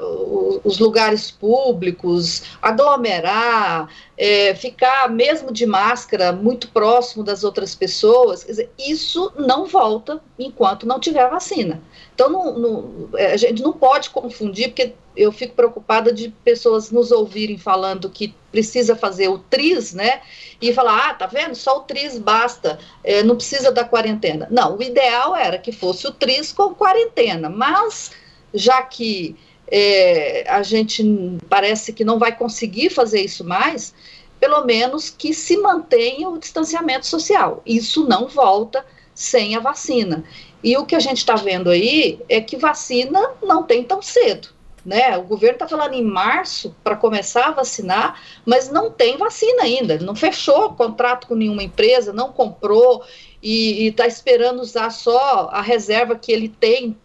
os 0.62 0.79
lugares 0.79 1.33
públicos, 1.33 2.44
aglomerar, 2.62 3.88
é, 4.16 4.55
ficar 4.55 5.11
mesmo 5.11 5.53
de 5.53 5.66
máscara 5.66 6.31
muito 6.33 6.68
próximo 6.68 7.25
das 7.25 7.42
outras 7.42 7.75
pessoas, 7.75 8.44
dizer, 8.44 8.70
isso 8.79 9.33
não 9.37 9.66
volta 9.66 10.22
enquanto 10.38 10.87
não 10.87 11.01
tiver 11.01 11.29
vacina. 11.29 11.83
Então, 12.14 12.31
não, 12.31 12.57
não, 12.57 13.09
é, 13.16 13.33
a 13.33 13.37
gente 13.37 13.61
não 13.61 13.72
pode 13.72 14.11
confundir, 14.11 14.68
porque 14.68 14.94
eu 15.16 15.33
fico 15.33 15.55
preocupada 15.55 16.12
de 16.12 16.29
pessoas 16.44 16.90
nos 16.90 17.11
ouvirem 17.11 17.57
falando 17.57 18.11
que 18.11 18.35
precisa 18.52 18.94
fazer 18.94 19.29
o 19.29 19.38
TRIS, 19.38 19.94
né? 19.94 20.20
E 20.61 20.72
falar, 20.72 21.11
ah, 21.11 21.14
tá 21.14 21.26
vendo? 21.26 21.55
Só 21.55 21.79
o 21.79 21.81
TRIS 21.81 22.18
basta, 22.18 22.79
é, 23.02 23.22
não 23.22 23.37
precisa 23.37 23.72
da 23.72 23.85
quarentena. 23.85 24.46
Não, 24.50 24.76
o 24.76 24.83
ideal 24.83 25.35
era 25.35 25.59
que 25.59 25.72
fosse 25.72 26.07
o 26.07 26.12
TRIS 26.12 26.52
com 26.52 26.74
quarentena, 26.74 27.48
mas 27.48 28.11
já 28.55 28.83
que 28.83 29.37
é, 29.68 30.44
a 30.48 30.62
gente 30.62 31.05
parece 31.48 31.92
que 31.92 32.05
não 32.05 32.18
vai 32.18 32.37
conseguir 32.37 32.90
fazer 32.90 33.22
isso 33.22 33.44
mais, 33.44 33.94
pelo 34.38 34.64
menos 34.64 35.11
que 35.11 35.33
se 35.33 35.57
mantenha 35.57 36.29
o 36.29 36.38
distanciamento 36.38 37.07
social. 37.07 37.62
Isso 37.64 38.07
não 38.07 38.29
volta 38.29 38.85
sem 39.14 39.57
a 39.57 39.61
vacina. 39.61 40.24
E 40.62 40.76
o 40.76 40.85
que 40.85 40.94
a 40.94 41.00
gente 41.00 41.18
está 41.18 41.37
vendo 41.37 41.70
aí 41.70 42.20
é 42.29 42.40
que 42.40 42.57
vacina 42.57 43.33
não 43.42 43.62
tem 43.62 43.83
tão 43.83 44.02
cedo. 44.02 44.48
Né? 44.87 45.18
O 45.18 45.22
governo 45.22 45.57
está 45.57 45.66
falando 45.66 45.94
em 45.94 46.05
março 46.05 46.72
para 46.85 46.94
começar 46.94 47.49
a 47.49 47.51
vacinar, 47.51 48.22
mas 48.44 48.70
não 48.70 48.88
tem 48.88 49.16
vacina 49.16 49.64
ainda. 49.64 49.99
Não 49.99 50.14
fechou 50.14 50.75
contrato 50.75 51.27
com 51.27 51.35
nenhuma 51.35 51.64
empresa, 51.64 52.12
não 52.12 52.33
comprou 52.33 53.05
e 53.42 53.88
está 53.88 54.07
esperando 54.07 54.61
usar 54.61 54.90
só 54.90 55.49
a 55.51 55.61
reserva 55.61 56.14
que 56.14 56.31
ele 56.31 56.49
tem 56.49 56.96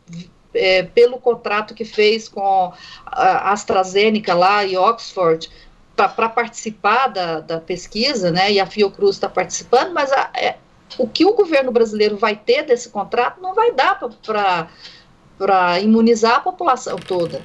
é, 0.53 0.83
pelo 0.83 1.17
contrato 1.17 1.73
que 1.73 1.83
fez 1.83 2.29
com 2.29 2.71
a 3.03 3.51
AstraZeneca 3.51 4.35
lá 4.35 4.63
em 4.63 4.77
Oxford 4.77 5.49
para 5.95 6.29
participar 6.29 7.07
da, 7.07 7.39
da, 7.39 7.59
pesquisa, 7.59 8.29
né? 8.29 8.51
E 8.51 8.59
a 8.59 8.67
Fiocruz 8.67 9.15
está 9.15 9.27
participando, 9.27 9.91
mas 9.91 10.11
a, 10.11 10.29
é, 10.35 10.57
o 10.99 11.07
que 11.07 11.25
o 11.25 11.33
governo 11.33 11.71
brasileiro 11.71 12.15
vai 12.15 12.35
ter 12.35 12.63
desse 12.63 12.89
contrato 12.89 13.41
não 13.41 13.55
vai 13.55 13.71
dar 13.71 13.99
para 15.37 15.79
imunizar 15.79 16.35
a 16.35 16.41
população 16.41 16.97
toda. 16.97 17.41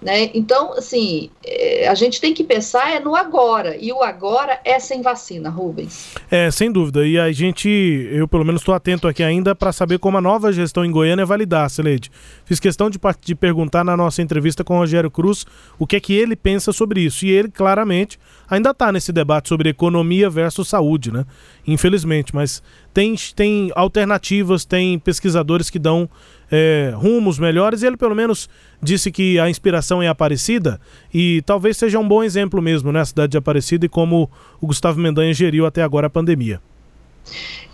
Né? 0.00 0.30
Então, 0.32 0.74
assim, 0.74 1.28
é, 1.44 1.88
a 1.88 1.94
gente 1.94 2.20
tem 2.20 2.32
que 2.32 2.44
pensar 2.44 2.90
é 2.90 3.00
no 3.00 3.16
agora, 3.16 3.76
e 3.76 3.92
o 3.92 4.00
agora 4.02 4.60
é 4.64 4.78
sem 4.78 5.02
vacina, 5.02 5.50
Rubens. 5.50 6.14
É, 6.30 6.50
sem 6.52 6.70
dúvida, 6.70 7.04
e 7.04 7.18
a 7.18 7.32
gente, 7.32 7.68
eu 8.12 8.28
pelo 8.28 8.44
menos 8.44 8.60
estou 8.60 8.74
atento 8.74 9.08
aqui 9.08 9.24
ainda 9.24 9.56
para 9.56 9.72
saber 9.72 9.98
como 9.98 10.16
a 10.16 10.20
nova 10.20 10.52
gestão 10.52 10.84
em 10.84 10.92
Goiânia 10.92 11.26
vai 11.26 11.38
lidar, 11.38 11.68
Celede. 11.68 12.12
Fiz 12.44 12.60
questão 12.60 12.88
de, 12.88 12.98
de 13.22 13.34
perguntar 13.34 13.84
na 13.84 13.96
nossa 13.96 14.22
entrevista 14.22 14.62
com 14.62 14.76
o 14.76 14.78
Rogério 14.78 15.10
Cruz 15.10 15.44
o 15.78 15.86
que 15.86 15.96
é 15.96 16.00
que 16.00 16.14
ele 16.14 16.36
pensa 16.36 16.72
sobre 16.72 17.00
isso, 17.00 17.26
e 17.26 17.30
ele 17.30 17.50
claramente 17.50 18.20
ainda 18.48 18.70
está 18.70 18.90
nesse 18.90 19.12
debate 19.12 19.48
sobre 19.48 19.68
economia 19.68 20.30
versus 20.30 20.68
saúde, 20.68 21.12
né? 21.12 21.24
Infelizmente, 21.66 22.34
mas 22.34 22.62
tem, 22.92 23.14
tem 23.34 23.70
alternativas, 23.74 24.64
tem 24.64 24.98
pesquisadores 24.98 25.70
que 25.70 25.78
dão 25.78 26.08
é, 26.50 26.92
rumos 26.94 27.38
melhores, 27.38 27.82
e 27.82 27.86
ele 27.86 27.96
pelo 27.96 28.14
menos 28.14 28.48
disse 28.82 29.10
que 29.10 29.38
a 29.38 29.48
inspiração 29.50 30.02
é 30.02 30.08
Aparecida, 30.08 30.80
e 31.12 31.42
talvez 31.42 31.76
seja 31.76 31.98
um 31.98 32.08
bom 32.08 32.22
exemplo 32.22 32.62
mesmo, 32.62 32.90
né, 32.92 33.00
a 33.00 33.04
cidade 33.04 33.32
de 33.32 33.38
Aparecida 33.38 33.86
e 33.86 33.88
como 33.88 34.30
o 34.60 34.66
Gustavo 34.66 34.98
Mendanha 34.98 35.32
geriu 35.34 35.66
até 35.66 35.82
agora 35.82 36.06
a 36.06 36.10
pandemia. 36.10 36.60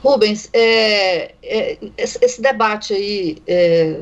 Rubens, 0.02 0.50
é, 0.52 1.32
é, 1.42 1.78
esse 1.96 2.42
debate 2.42 2.92
aí 2.92 3.38
é, 3.46 4.00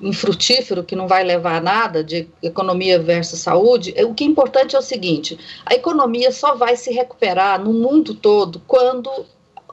infrutífero, 0.00 0.84
que 0.84 0.96
não 0.96 1.06
vai 1.06 1.24
levar 1.24 1.56
a 1.56 1.60
nada, 1.60 2.02
de 2.02 2.28
economia 2.42 2.98
versus 2.98 3.40
saúde, 3.40 3.92
é, 3.96 4.04
o 4.04 4.14
que 4.14 4.24
é 4.24 4.26
importante 4.26 4.76
é 4.76 4.78
o 4.78 4.82
seguinte: 4.82 5.38
a 5.64 5.74
economia 5.74 6.30
só 6.32 6.54
vai 6.54 6.76
se 6.76 6.90
recuperar 6.92 7.62
no 7.62 7.72
mundo 7.72 8.14
todo 8.14 8.60
quando 8.66 9.10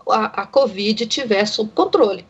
a, 0.10 0.42
a 0.42 0.48
Covid 0.48 1.06
tiver 1.06 1.46
sob 1.46 1.72
controle. 1.72 2.26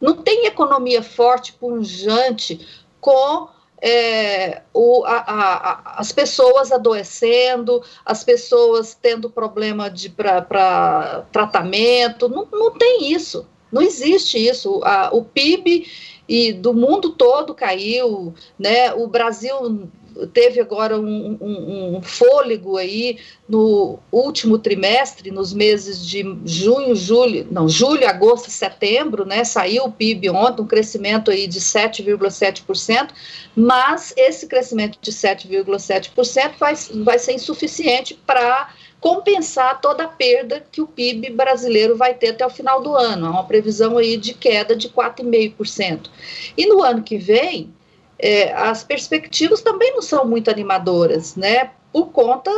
Não 0.00 0.14
tem 0.14 0.46
economia 0.46 1.02
forte, 1.02 1.52
punjante, 1.54 2.60
com 3.00 3.48
é, 3.80 4.62
o, 4.72 5.04
a, 5.04 5.16
a, 5.16 6.00
as 6.00 6.12
pessoas 6.12 6.72
adoecendo, 6.72 7.82
as 8.04 8.24
pessoas 8.24 8.96
tendo 9.00 9.30
problema 9.30 9.88
de 9.88 10.08
para 10.08 11.24
tratamento. 11.32 12.28
Não, 12.28 12.46
não 12.50 12.70
tem 12.72 13.12
isso. 13.12 13.46
Não 13.70 13.82
existe 13.82 14.38
isso. 14.38 14.80
O 15.12 15.22
PIB 15.22 15.86
e 16.28 16.52
do 16.52 16.74
mundo 16.74 17.10
todo 17.10 17.54
caiu, 17.54 18.34
né? 18.58 18.92
O 18.92 19.06
Brasil 19.06 19.88
teve 20.26 20.60
agora 20.60 20.98
um, 20.98 21.38
um, 21.40 21.96
um, 21.96 22.02
fôlego 22.02 22.76
aí 22.76 23.18
no 23.48 23.98
último 24.10 24.58
trimestre, 24.58 25.30
nos 25.30 25.52
meses 25.52 26.04
de 26.04 26.24
junho, 26.44 26.94
julho, 26.94 27.46
não, 27.50 27.68
julho, 27.68 28.06
agosto 28.06 28.50
setembro, 28.50 29.24
né? 29.24 29.44
Saiu 29.44 29.84
o 29.84 29.92
PIB 29.92 30.30
ontem, 30.30 30.62
um 30.62 30.66
crescimento 30.66 31.30
aí 31.30 31.46
de 31.46 31.60
7,7%, 31.60 33.10
mas 33.54 34.12
esse 34.16 34.46
crescimento 34.46 34.98
de 35.00 35.12
7,7% 35.12 36.52
vai, 36.58 36.74
vai 37.04 37.18
ser 37.18 37.32
insuficiente 37.34 38.18
para 38.26 38.74
compensar 39.00 39.80
toda 39.80 40.04
a 40.04 40.08
perda 40.08 40.64
que 40.72 40.80
o 40.80 40.86
PIB 40.86 41.30
brasileiro 41.30 41.96
vai 41.96 42.14
ter 42.14 42.30
até 42.30 42.44
o 42.44 42.50
final 42.50 42.82
do 42.82 42.94
ano. 42.94 43.26
Há 43.26 43.30
uma 43.30 43.44
previsão 43.44 43.96
aí 43.98 44.16
de 44.16 44.34
queda 44.34 44.74
de 44.74 44.88
4,5%. 44.88 46.10
E 46.56 46.66
no 46.66 46.82
ano 46.82 47.02
que 47.02 47.16
vem, 47.16 47.72
é, 48.18 48.52
as 48.52 48.82
perspectivas 48.82 49.62
também 49.62 49.92
não 49.92 50.02
são 50.02 50.24
muito 50.24 50.50
animadoras, 50.50 51.36
né? 51.36 51.70
Por 51.92 52.08
conta 52.10 52.50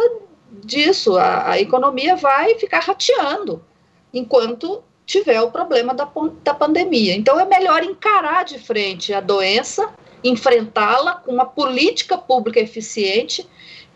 disso, 0.65 1.17
a, 1.17 1.51
a 1.51 1.61
economia 1.61 2.17
vai 2.17 2.55
ficar 2.59 2.81
rateando 2.81 3.63
enquanto 4.13 4.83
tiver 5.05 5.41
o 5.43 5.51
problema 5.51 5.93
da, 5.93 6.09
da 6.43 6.55
pandemia. 6.55 7.15
Então 7.15 7.39
é 7.39 7.45
melhor 7.45 7.83
encarar 7.83 8.45
de 8.45 8.59
frente 8.59 9.13
a 9.13 9.21
doença, 9.21 9.93
enfrentá-la 10.25 11.17
com 11.17 11.33
uma 11.33 11.47
política 11.47 12.17
pública 12.17 12.61
eficiente 12.61 13.47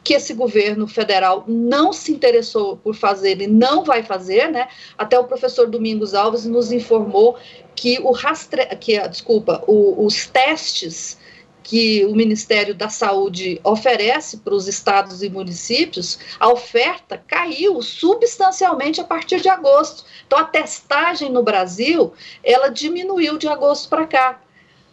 que 0.04 0.12
esse 0.12 0.34
governo 0.34 0.86
federal 0.86 1.44
não 1.48 1.90
se 1.90 2.12
interessou 2.12 2.76
por 2.76 2.94
fazer 2.94 3.40
e 3.40 3.46
não 3.46 3.82
vai 3.82 4.02
fazer, 4.02 4.50
né? 4.50 4.68
Até 4.98 5.18
o 5.18 5.24
professor 5.24 5.66
Domingos 5.66 6.12
Alves 6.12 6.44
nos 6.44 6.70
informou 6.70 7.38
que 7.74 7.98
o 8.00 8.12
rastre... 8.12 8.66
que, 8.76 9.00
desculpa, 9.08 9.64
o, 9.66 10.04
os 10.04 10.26
testes 10.26 11.18
que 11.64 12.04
o 12.04 12.14
Ministério 12.14 12.74
da 12.74 12.90
Saúde 12.90 13.58
oferece 13.64 14.36
para 14.36 14.54
os 14.54 14.68
estados 14.68 15.22
e 15.22 15.30
municípios, 15.30 16.18
a 16.38 16.52
oferta 16.52 17.16
caiu 17.16 17.80
substancialmente 17.80 19.00
a 19.00 19.04
partir 19.04 19.40
de 19.40 19.48
agosto. 19.48 20.04
Então, 20.26 20.38
a 20.38 20.44
testagem 20.44 21.30
no 21.30 21.42
Brasil, 21.42 22.12
ela 22.44 22.68
diminuiu 22.68 23.38
de 23.38 23.48
agosto 23.48 23.88
para 23.88 24.06
cá. 24.06 24.43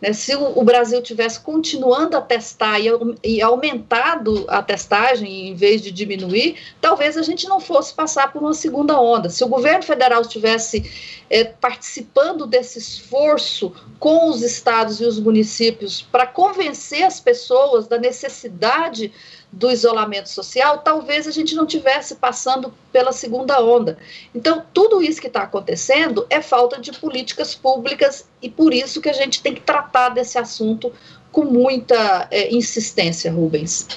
Né? 0.02 0.14
Se 0.14 0.36
o, 0.36 0.60
o, 0.60 0.64
Brasil 0.64 1.02
tivesse 1.02 1.40
continuando 1.40 2.18
a 2.18 2.22
testar 2.22 2.80
e, 2.80 2.88
e, 3.24 3.42
aumentado 3.42 4.46
a 4.48 4.62
testagem 4.62 5.50
em 5.50 5.56
vez 5.56 5.82
de 5.82 5.92
diminuir, 5.92 6.58
talvez 6.82 7.18
a 7.18 7.22
gente 7.22 7.48
não 7.48 7.60
fosse 7.60 7.94
passar 7.94 8.34
por 8.34 8.42
uma 8.42 8.54
segunda 8.54 9.00
onda. 9.00 9.30
Se 9.30 9.44
o 9.44 9.48
governo 9.48 9.84
federal 9.84 10.22
estivesse 10.22 10.90
é, 11.30 11.44
participando 11.44 12.48
desse 12.48 12.80
esforço 12.80 13.72
com 14.00 14.30
os 14.30 14.42
estados 14.42 15.00
e 15.00 15.06
os 15.06 15.20
municípios 15.20 16.02
para 16.02 16.26
convencer 16.26 17.04
as 17.04 17.20
pessoas 17.20 17.88
da 17.88 17.98
necessidade 17.98 19.14
do 19.52 19.70
isolamento 19.70 20.30
social, 20.30 20.78
talvez 20.78 21.28
a 21.28 21.32
gente 21.32 21.56
não 21.56 21.66
tivesse 21.66 22.16
passando 22.16 22.74
pela 22.92 23.12
segunda 23.12 23.62
onda. 23.62 23.98
Então, 24.34 24.64
tudo 24.74 25.02
isso 25.02 25.20
que 25.20 25.28
está 25.28 25.44
acontecendo 25.44 26.26
é 26.30 26.42
falta 26.42 26.80
de 26.80 26.94
políticas 26.94 27.54
públicas 27.54 28.26
e 28.42 28.50
por 28.50 28.74
isso 28.74 29.02
que 29.02 29.10
a 29.10 29.14
gente 29.14 29.42
tem 29.42 29.54
que 29.54 29.62
tratar 29.62 30.10
desse 30.10 30.38
assunto 30.38 30.92
com 31.32 31.44
muita 31.44 32.28
é, 32.32 32.54
insistência, 32.54 33.32
Rubens. 33.32 33.88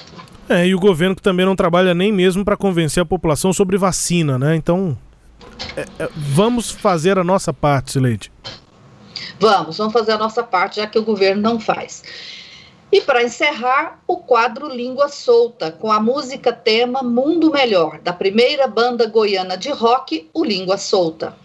É, 0.49 0.67
e 0.67 0.75
o 0.75 0.79
governo 0.79 1.15
que 1.15 1.21
também 1.21 1.45
não 1.45 1.55
trabalha 1.55 1.93
nem 1.93 2.11
mesmo 2.11 2.43
para 2.43 2.57
convencer 2.57 3.01
a 3.01 3.05
população 3.05 3.51
sobre 3.51 3.77
vacina, 3.77 4.37
né? 4.37 4.55
Então, 4.55 4.97
é, 5.75 5.85
é, 5.99 6.09
vamos 6.15 6.69
fazer 6.69 7.17
a 7.17 7.23
nossa 7.23 7.53
parte, 7.53 7.93
Sileide. 7.93 8.31
Vamos, 9.39 9.77
vamos 9.77 9.93
fazer 9.93 10.11
a 10.11 10.17
nossa 10.17 10.43
parte, 10.43 10.77
já 10.77 10.87
que 10.87 10.99
o 10.99 11.03
governo 11.03 11.41
não 11.41 11.59
faz. 11.59 12.03
E 12.95 13.01
para 13.01 13.21
encerrar, 13.21 13.99
o 14.07 14.15
quadro 14.15 14.69
Língua 14.69 15.09
Solta, 15.09 15.69
com 15.69 15.91
a 15.91 15.99
música 15.99 16.53
tema 16.53 17.03
Mundo 17.03 17.51
Melhor, 17.51 17.99
da 17.99 18.13
primeira 18.13 18.67
banda 18.67 19.05
goiana 19.05 19.57
de 19.57 19.69
rock, 19.69 20.29
o 20.33 20.45
Língua 20.45 20.77
Solta. 20.77 21.35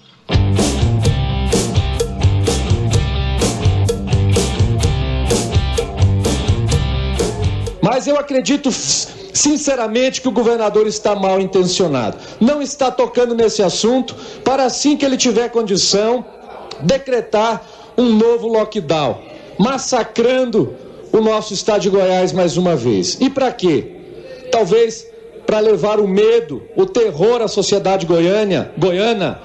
Mas 7.82 8.06
eu 8.06 8.16
acredito 8.16 8.70
sinceramente 8.70 10.20
que 10.20 10.28
o 10.28 10.32
governador 10.32 10.86
está 10.86 11.16
mal 11.16 11.40
intencionado. 11.40 12.16
Não 12.40 12.62
está 12.62 12.92
tocando 12.92 13.34
nesse 13.34 13.60
assunto 13.60 14.14
para 14.44 14.66
assim 14.66 14.96
que 14.96 15.04
ele 15.04 15.16
tiver 15.16 15.48
condição 15.48 16.24
decretar 16.80 17.66
um 17.98 18.04
novo 18.04 18.46
lockdown, 18.46 19.20
massacrando 19.58 20.88
o 21.12 21.20
nosso 21.20 21.52
estado 21.54 21.82
de 21.82 21.90
Goiás 21.90 22.32
mais 22.32 22.56
uma 22.56 22.76
vez. 22.76 23.18
E 23.20 23.28
para 23.28 23.52
quê? 23.52 23.96
Talvez 24.50 25.06
para 25.46 25.58
levar 25.58 25.98
o 25.98 26.06
medo, 26.06 26.62
o 26.76 26.86
terror 26.86 27.42
à 27.42 27.48
sociedade 27.48 28.06
goiânia, 28.06 28.70
goiana 28.78 29.40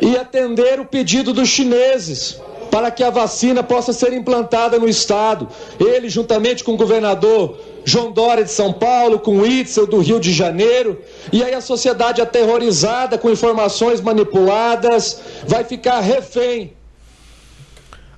e 0.00 0.16
atender 0.16 0.80
o 0.80 0.84
pedido 0.84 1.32
dos 1.32 1.48
chineses 1.48 2.40
para 2.70 2.90
que 2.90 3.04
a 3.04 3.10
vacina 3.10 3.62
possa 3.62 3.92
ser 3.92 4.14
implantada 4.14 4.78
no 4.78 4.88
estado. 4.88 5.46
Ele, 5.78 6.08
juntamente 6.08 6.64
com 6.64 6.72
o 6.72 6.76
governador 6.76 7.58
João 7.84 8.10
Dória 8.10 8.42
de 8.42 8.50
São 8.50 8.72
Paulo, 8.72 9.18
com 9.18 9.38
o 9.38 9.46
Itzel 9.46 9.86
do 9.86 9.98
Rio 9.98 10.18
de 10.18 10.32
Janeiro, 10.32 10.98
e 11.30 11.44
aí 11.44 11.52
a 11.52 11.60
sociedade 11.60 12.22
aterrorizada 12.22 13.18
com 13.18 13.28
informações 13.28 14.00
manipuladas 14.00 15.20
vai 15.46 15.64
ficar 15.64 16.00
refém. 16.00 16.72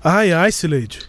Ai, 0.03 0.33
ai, 0.33 0.53
Sileide. 0.53 1.01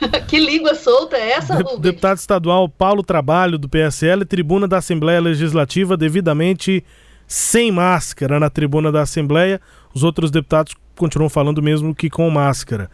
que 0.28 0.38
língua 0.38 0.74
solta 0.74 1.16
é 1.16 1.32
essa, 1.32 1.54
Rubens? 1.54 1.80
Deputado 1.80 2.18
estadual 2.18 2.68
Paulo 2.68 3.02
Trabalho, 3.02 3.58
do 3.58 3.68
PSL, 3.68 4.24
tribuna 4.24 4.68
da 4.68 4.78
Assembleia 4.78 5.20
Legislativa, 5.20 5.96
devidamente 5.96 6.84
sem 7.26 7.72
máscara 7.72 8.38
na 8.38 8.50
tribuna 8.50 8.92
da 8.92 9.02
Assembleia. 9.02 9.60
Os 9.94 10.04
outros 10.04 10.30
deputados 10.30 10.74
continuam 10.94 11.28
falando 11.28 11.62
mesmo 11.62 11.94
que 11.94 12.08
com 12.08 12.28
máscara. 12.30 12.90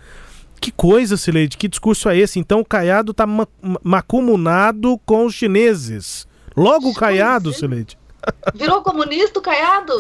Que 0.61 0.71
coisa, 0.71 1.17
Sileide, 1.17 1.57
que 1.57 1.67
discurso 1.67 2.09
é 2.09 2.17
esse? 2.17 2.39
Então 2.39 2.61
o 2.61 2.65
Caiado 2.65 3.11
está 3.11 3.27
ma 3.27 3.49
macumunado 3.83 4.99
com 5.05 5.27
os 5.27 5.35
chineses. 5.35 6.27
Logo 6.57 6.91
o 6.91 6.95
Caiado. 6.95 7.53
Sileide. 7.53 7.99
Virou 8.55 8.83
comunista 8.83 9.41
o 9.41 9.43
Caiado? 9.43 9.93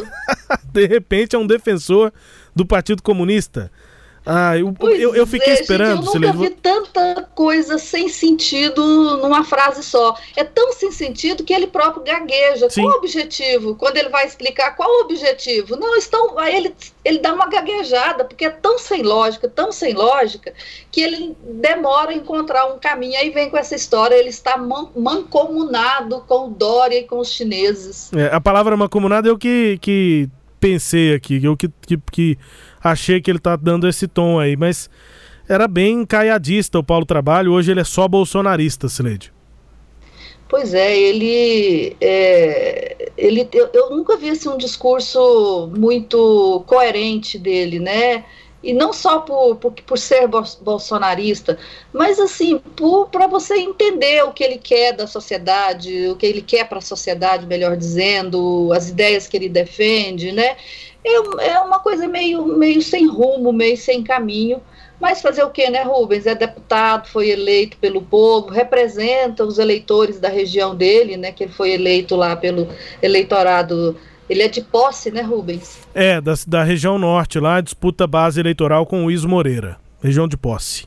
De 0.72 0.86
repente 0.86 1.34
é 1.34 1.38
um 1.38 1.46
defensor 1.46 2.12
do 2.54 2.64
Partido 2.64 3.02
Comunista. 3.02 3.72
Ah, 4.24 4.56
eu, 4.56 4.72
eu, 4.80 5.14
eu, 5.16 5.26
fiquei 5.26 5.52
é, 5.52 5.60
esperando. 5.60 6.04
Gente, 6.04 6.14
eu 6.14 6.20
nunca 6.20 6.32
vi 6.32 6.50
tanta 6.50 7.28
coisa 7.34 7.76
sem 7.76 8.08
sentido 8.08 9.16
numa 9.16 9.42
frase 9.42 9.82
só. 9.82 10.16
É 10.36 10.44
tão 10.44 10.72
sem 10.72 10.92
sentido 10.92 11.42
que 11.42 11.52
ele 11.52 11.66
próprio 11.66 12.04
gagueja. 12.04 12.70
Sim. 12.70 12.82
Qual 12.82 12.94
o 12.94 12.98
objetivo? 12.98 13.74
Quando 13.74 13.96
ele 13.96 14.10
vai 14.10 14.24
explicar 14.24 14.76
qual 14.76 14.88
o 14.88 15.00
objetivo? 15.02 15.74
Não, 15.76 15.96
estão. 15.96 16.40
Ele, 16.46 16.72
ele 17.04 17.18
dá 17.18 17.34
uma 17.34 17.48
gaguejada, 17.48 18.24
porque 18.24 18.44
é 18.44 18.50
tão 18.50 18.78
sem 18.78 19.02
lógica, 19.02 19.48
tão 19.48 19.72
sem 19.72 19.92
lógica, 19.92 20.54
que 20.90 21.00
ele 21.00 21.36
demora 21.42 22.12
a 22.12 22.14
encontrar 22.14 22.66
um 22.66 22.78
caminho. 22.78 23.18
Aí 23.18 23.30
vem 23.30 23.50
com 23.50 23.56
essa 23.56 23.74
história, 23.74 24.14
ele 24.14 24.28
está 24.28 24.56
man, 24.56 24.88
mancomunado 24.94 26.22
com 26.28 26.46
o 26.46 26.50
Dória 26.50 26.98
e 26.98 27.04
com 27.04 27.18
os 27.18 27.28
chineses. 27.28 28.12
É, 28.12 28.32
a 28.32 28.40
palavra 28.40 28.76
mancomunado 28.76 29.28
é 29.28 29.32
o 29.32 29.38
que, 29.38 29.78
que 29.80 30.28
pensei 30.60 31.12
aqui, 31.12 31.44
eu 31.44 31.56
que, 31.56 31.68
que, 31.84 31.98
que 32.12 32.38
achei 32.82 33.20
que 33.20 33.30
ele 33.30 33.38
tá 33.38 33.56
dando 33.56 33.88
esse 33.88 34.08
tom 34.08 34.38
aí, 34.38 34.56
mas 34.56 34.90
era 35.48 35.68
bem 35.68 36.04
caiadista 36.06 36.78
o 36.78 36.84
Paulo 36.84 37.04
Trabalho, 37.04 37.52
hoje 37.52 37.70
ele 37.70 37.80
é 37.80 37.84
só 37.84 38.06
bolsonarista, 38.08 38.88
Sileide. 38.88 39.32
Pois 40.52 40.74
é, 40.74 40.94
ele. 40.94 41.96
É, 41.98 43.10
ele 43.16 43.48
eu, 43.54 43.70
eu, 43.72 43.88
nunca 43.88 44.18
vi 44.18 44.28
assim, 44.28 44.50
um 44.50 44.58
discurso 44.58 45.70
muito 45.74 46.62
coerente 46.66 47.38
dele, 47.38 47.78
né? 47.78 48.22
E 48.62 48.74
não 48.74 48.92
só 48.92 49.20
por, 49.20 49.56
por, 49.56 49.72
por 49.72 49.98
ser 49.98 50.28
bolsonarista, 50.60 51.58
mas 51.90 52.20
assim, 52.20 52.60
para 53.10 53.26
você 53.26 53.54
entender 53.54 54.22
o 54.24 54.32
que 54.32 54.44
ele 54.44 54.58
quer 54.58 54.92
da 54.92 55.06
sociedade, 55.06 56.08
o 56.08 56.16
que 56.16 56.26
ele 56.26 56.42
quer 56.42 56.68
para 56.68 56.78
a 56.78 56.82
sociedade, 56.82 57.46
melhor 57.46 57.74
dizendo, 57.74 58.70
as 58.74 58.90
ideias 58.90 59.26
que 59.26 59.36
ele 59.38 59.48
defende, 59.48 60.32
né? 60.32 60.56
É, 61.04 61.50
é 61.50 61.58
uma 61.60 61.80
coisa 61.80 62.06
meio, 62.06 62.46
meio 62.46 62.80
sem 62.80 63.06
rumo, 63.06 63.52
meio 63.52 63.76
sem 63.76 64.02
caminho. 64.02 64.60
Mas 65.00 65.20
fazer 65.20 65.42
o 65.42 65.50
quê, 65.50 65.68
né, 65.68 65.82
Rubens? 65.82 66.26
É 66.26 66.34
deputado, 66.34 67.08
foi 67.08 67.30
eleito 67.30 67.76
pelo 67.78 68.02
povo, 68.02 68.50
representa 68.50 69.44
os 69.44 69.58
eleitores 69.58 70.20
da 70.20 70.28
região 70.28 70.76
dele, 70.76 71.16
né? 71.16 71.32
Que 71.32 71.44
ele 71.44 71.52
foi 71.52 71.72
eleito 71.72 72.14
lá 72.14 72.36
pelo 72.36 72.68
eleitorado. 73.02 73.96
Ele 74.30 74.44
é 74.44 74.48
de 74.48 74.60
posse, 74.60 75.10
né, 75.10 75.22
Rubens? 75.22 75.80
É, 75.92 76.20
da, 76.20 76.34
da 76.46 76.62
região 76.62 76.98
norte 76.98 77.40
lá, 77.40 77.60
disputa 77.60 78.06
base 78.06 78.38
eleitoral 78.38 78.86
com 78.86 79.04
o 79.04 79.10
Iso 79.10 79.28
Moreira, 79.28 79.76
região 80.00 80.28
de 80.28 80.36
posse. 80.36 80.86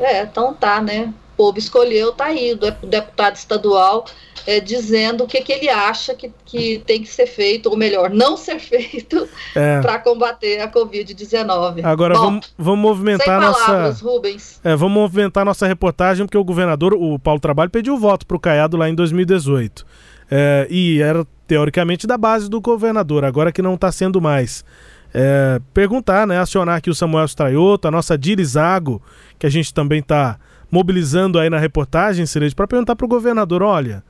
É, 0.00 0.22
então 0.22 0.54
tá, 0.54 0.80
né? 0.80 1.12
O 1.42 1.46
povo 1.46 1.58
escolheu, 1.58 2.12
tá 2.12 2.26
aí, 2.26 2.52
o 2.52 2.86
deputado 2.86 3.34
estadual 3.34 4.04
é, 4.46 4.60
dizendo 4.60 5.24
o 5.24 5.26
que, 5.26 5.40
que 5.40 5.52
ele 5.52 5.68
acha 5.68 6.14
que, 6.14 6.32
que 6.44 6.80
tem 6.86 7.02
que 7.02 7.08
ser 7.08 7.26
feito, 7.26 7.68
ou 7.68 7.76
melhor, 7.76 8.10
não 8.10 8.36
ser 8.36 8.58
feito 8.62 9.28
é. 9.52 9.80
para 9.80 9.98
combater 9.98 10.60
a 10.60 10.70
Covid-19. 10.70 11.84
Agora 11.84 12.14
Bom, 12.14 12.20
vamos, 12.20 12.54
vamos 12.56 12.80
movimentar 12.80 13.42
sem 13.42 13.52
palavras, 13.52 14.00
nossa. 14.00 14.04
Rubens. 14.04 14.60
É, 14.62 14.76
vamos 14.76 14.94
movimentar 14.94 15.44
nossa 15.44 15.66
reportagem, 15.66 16.26
porque 16.26 16.38
o 16.38 16.44
governador, 16.44 16.94
o 16.94 17.18
Paulo 17.18 17.40
Trabalho, 17.40 17.70
pediu 17.70 17.98
voto 17.98 18.24
para 18.24 18.36
o 18.36 18.40
Caiado 18.40 18.76
lá 18.76 18.88
em 18.88 18.94
2018. 18.94 19.84
É, 20.30 20.68
e 20.70 21.02
era 21.02 21.26
teoricamente 21.48 22.06
da 22.06 22.16
base 22.16 22.48
do 22.48 22.60
governador, 22.60 23.24
agora 23.24 23.50
que 23.50 23.60
não 23.60 23.74
está 23.74 23.90
sendo 23.90 24.20
mais. 24.20 24.64
É, 25.12 25.60
perguntar, 25.74 26.24
né, 26.24 26.38
acionar 26.38 26.76
aqui 26.76 26.88
o 26.88 26.94
Samuel 26.94 27.26
Straioto, 27.26 27.88
a 27.88 27.90
nossa 27.90 28.16
Dirizago, 28.16 29.02
que 29.40 29.46
a 29.46 29.50
gente 29.50 29.74
também 29.74 29.98
está 29.98 30.38
mobilizando 30.72 31.38
aí 31.38 31.50
na 31.50 31.58
reportagem, 31.58 32.24
Cerejo, 32.24 32.56
para 32.56 32.66
perguntar 32.66 32.96
para 32.96 33.04
o 33.04 33.08
governador, 33.08 33.62
olha, 33.62 34.02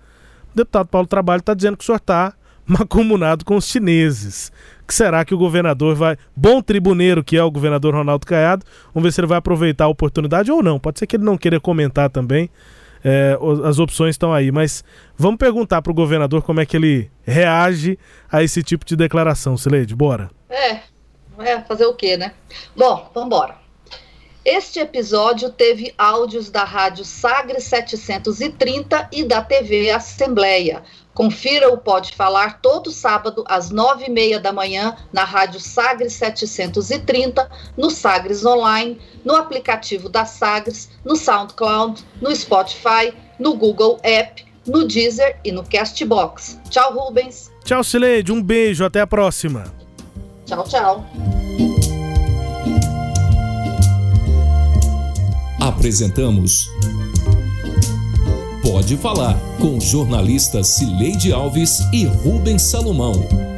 o 0.52 0.56
deputado 0.56 0.86
Paulo 0.86 1.08
Trabalho 1.08 1.40
está 1.40 1.52
dizendo 1.52 1.76
que 1.76 1.82
o 1.82 1.86
senhor 1.86 1.96
está 1.96 2.34
macumunado 2.64 3.44
com 3.44 3.56
os 3.56 3.66
chineses. 3.66 4.52
que 4.86 4.94
será 4.94 5.24
que 5.24 5.34
o 5.34 5.38
governador 5.38 5.96
vai. 5.96 6.16
Bom 6.36 6.62
tribuneiro 6.62 7.24
que 7.24 7.36
é 7.36 7.42
o 7.42 7.50
governador 7.50 7.94
Ronaldo 7.94 8.24
Caiado, 8.24 8.64
vamos 8.94 9.08
ver 9.08 9.12
se 9.12 9.20
ele 9.20 9.26
vai 9.26 9.38
aproveitar 9.38 9.86
a 9.86 9.88
oportunidade 9.88 10.52
ou 10.52 10.62
não. 10.62 10.78
Pode 10.78 11.00
ser 11.00 11.06
que 11.06 11.16
ele 11.16 11.24
não 11.24 11.36
queira 11.36 11.58
comentar 11.58 12.08
também. 12.08 12.48
É, 13.04 13.36
as 13.64 13.80
opções 13.80 14.14
estão 14.14 14.32
aí, 14.32 14.52
mas 14.52 14.84
vamos 15.18 15.38
perguntar 15.38 15.82
para 15.82 15.90
o 15.90 15.94
governador 15.94 16.42
como 16.42 16.60
é 16.60 16.66
que 16.66 16.76
ele 16.76 17.10
reage 17.24 17.98
a 18.30 18.44
esse 18.44 18.62
tipo 18.62 18.84
de 18.84 18.94
declaração, 18.94 19.56
Sileide. 19.56 19.96
Bora. 19.96 20.30
É, 20.48 20.82
é 21.38 21.60
fazer 21.62 21.86
o 21.86 21.94
quê, 21.94 22.16
né? 22.16 22.32
Bom, 22.76 23.10
vamos 23.12 23.26
embora. 23.26 23.61
Este 24.44 24.80
episódio 24.80 25.50
teve 25.50 25.94
áudios 25.96 26.50
da 26.50 26.64
Rádio 26.64 27.04
Sagre 27.04 27.60
730 27.60 29.08
e 29.12 29.22
da 29.22 29.40
TV 29.40 29.90
Assembleia. 29.90 30.82
Confira 31.14 31.72
o 31.72 31.78
Pode 31.78 32.12
Falar 32.12 32.60
todo 32.60 32.90
sábado 32.90 33.44
às 33.46 33.70
nove 33.70 34.06
e 34.06 34.10
meia 34.10 34.40
da 34.40 34.52
manhã 34.52 34.96
na 35.12 35.22
Rádio 35.22 35.60
Sagres 35.60 36.14
730, 36.14 37.48
no 37.76 37.88
Sagres 37.88 38.44
Online, 38.44 38.98
no 39.24 39.36
aplicativo 39.36 40.08
da 40.08 40.24
Sagres, 40.24 40.90
no 41.04 41.14
SoundCloud, 41.14 42.04
no 42.20 42.34
Spotify, 42.34 43.14
no 43.38 43.54
Google 43.54 44.00
App, 44.02 44.44
no 44.66 44.88
Deezer 44.88 45.38
e 45.44 45.52
no 45.52 45.62
Castbox. 45.62 46.58
Tchau, 46.68 46.92
Rubens. 46.94 47.52
Tchau, 47.64 47.84
Sileide. 47.84 48.32
Um 48.32 48.42
beijo. 48.42 48.84
Até 48.84 49.00
a 49.02 49.06
próxima. 49.06 49.72
Tchau, 50.46 50.64
tchau. 50.64 51.06
Apresentamos 55.62 56.68
Pode 58.62 58.96
Falar 58.96 59.38
com 59.60 59.78
jornalistas 59.78 60.66
Cileide 60.66 61.32
Alves 61.32 61.78
e 61.92 62.04
Rubens 62.04 62.62
Salomão. 62.62 63.51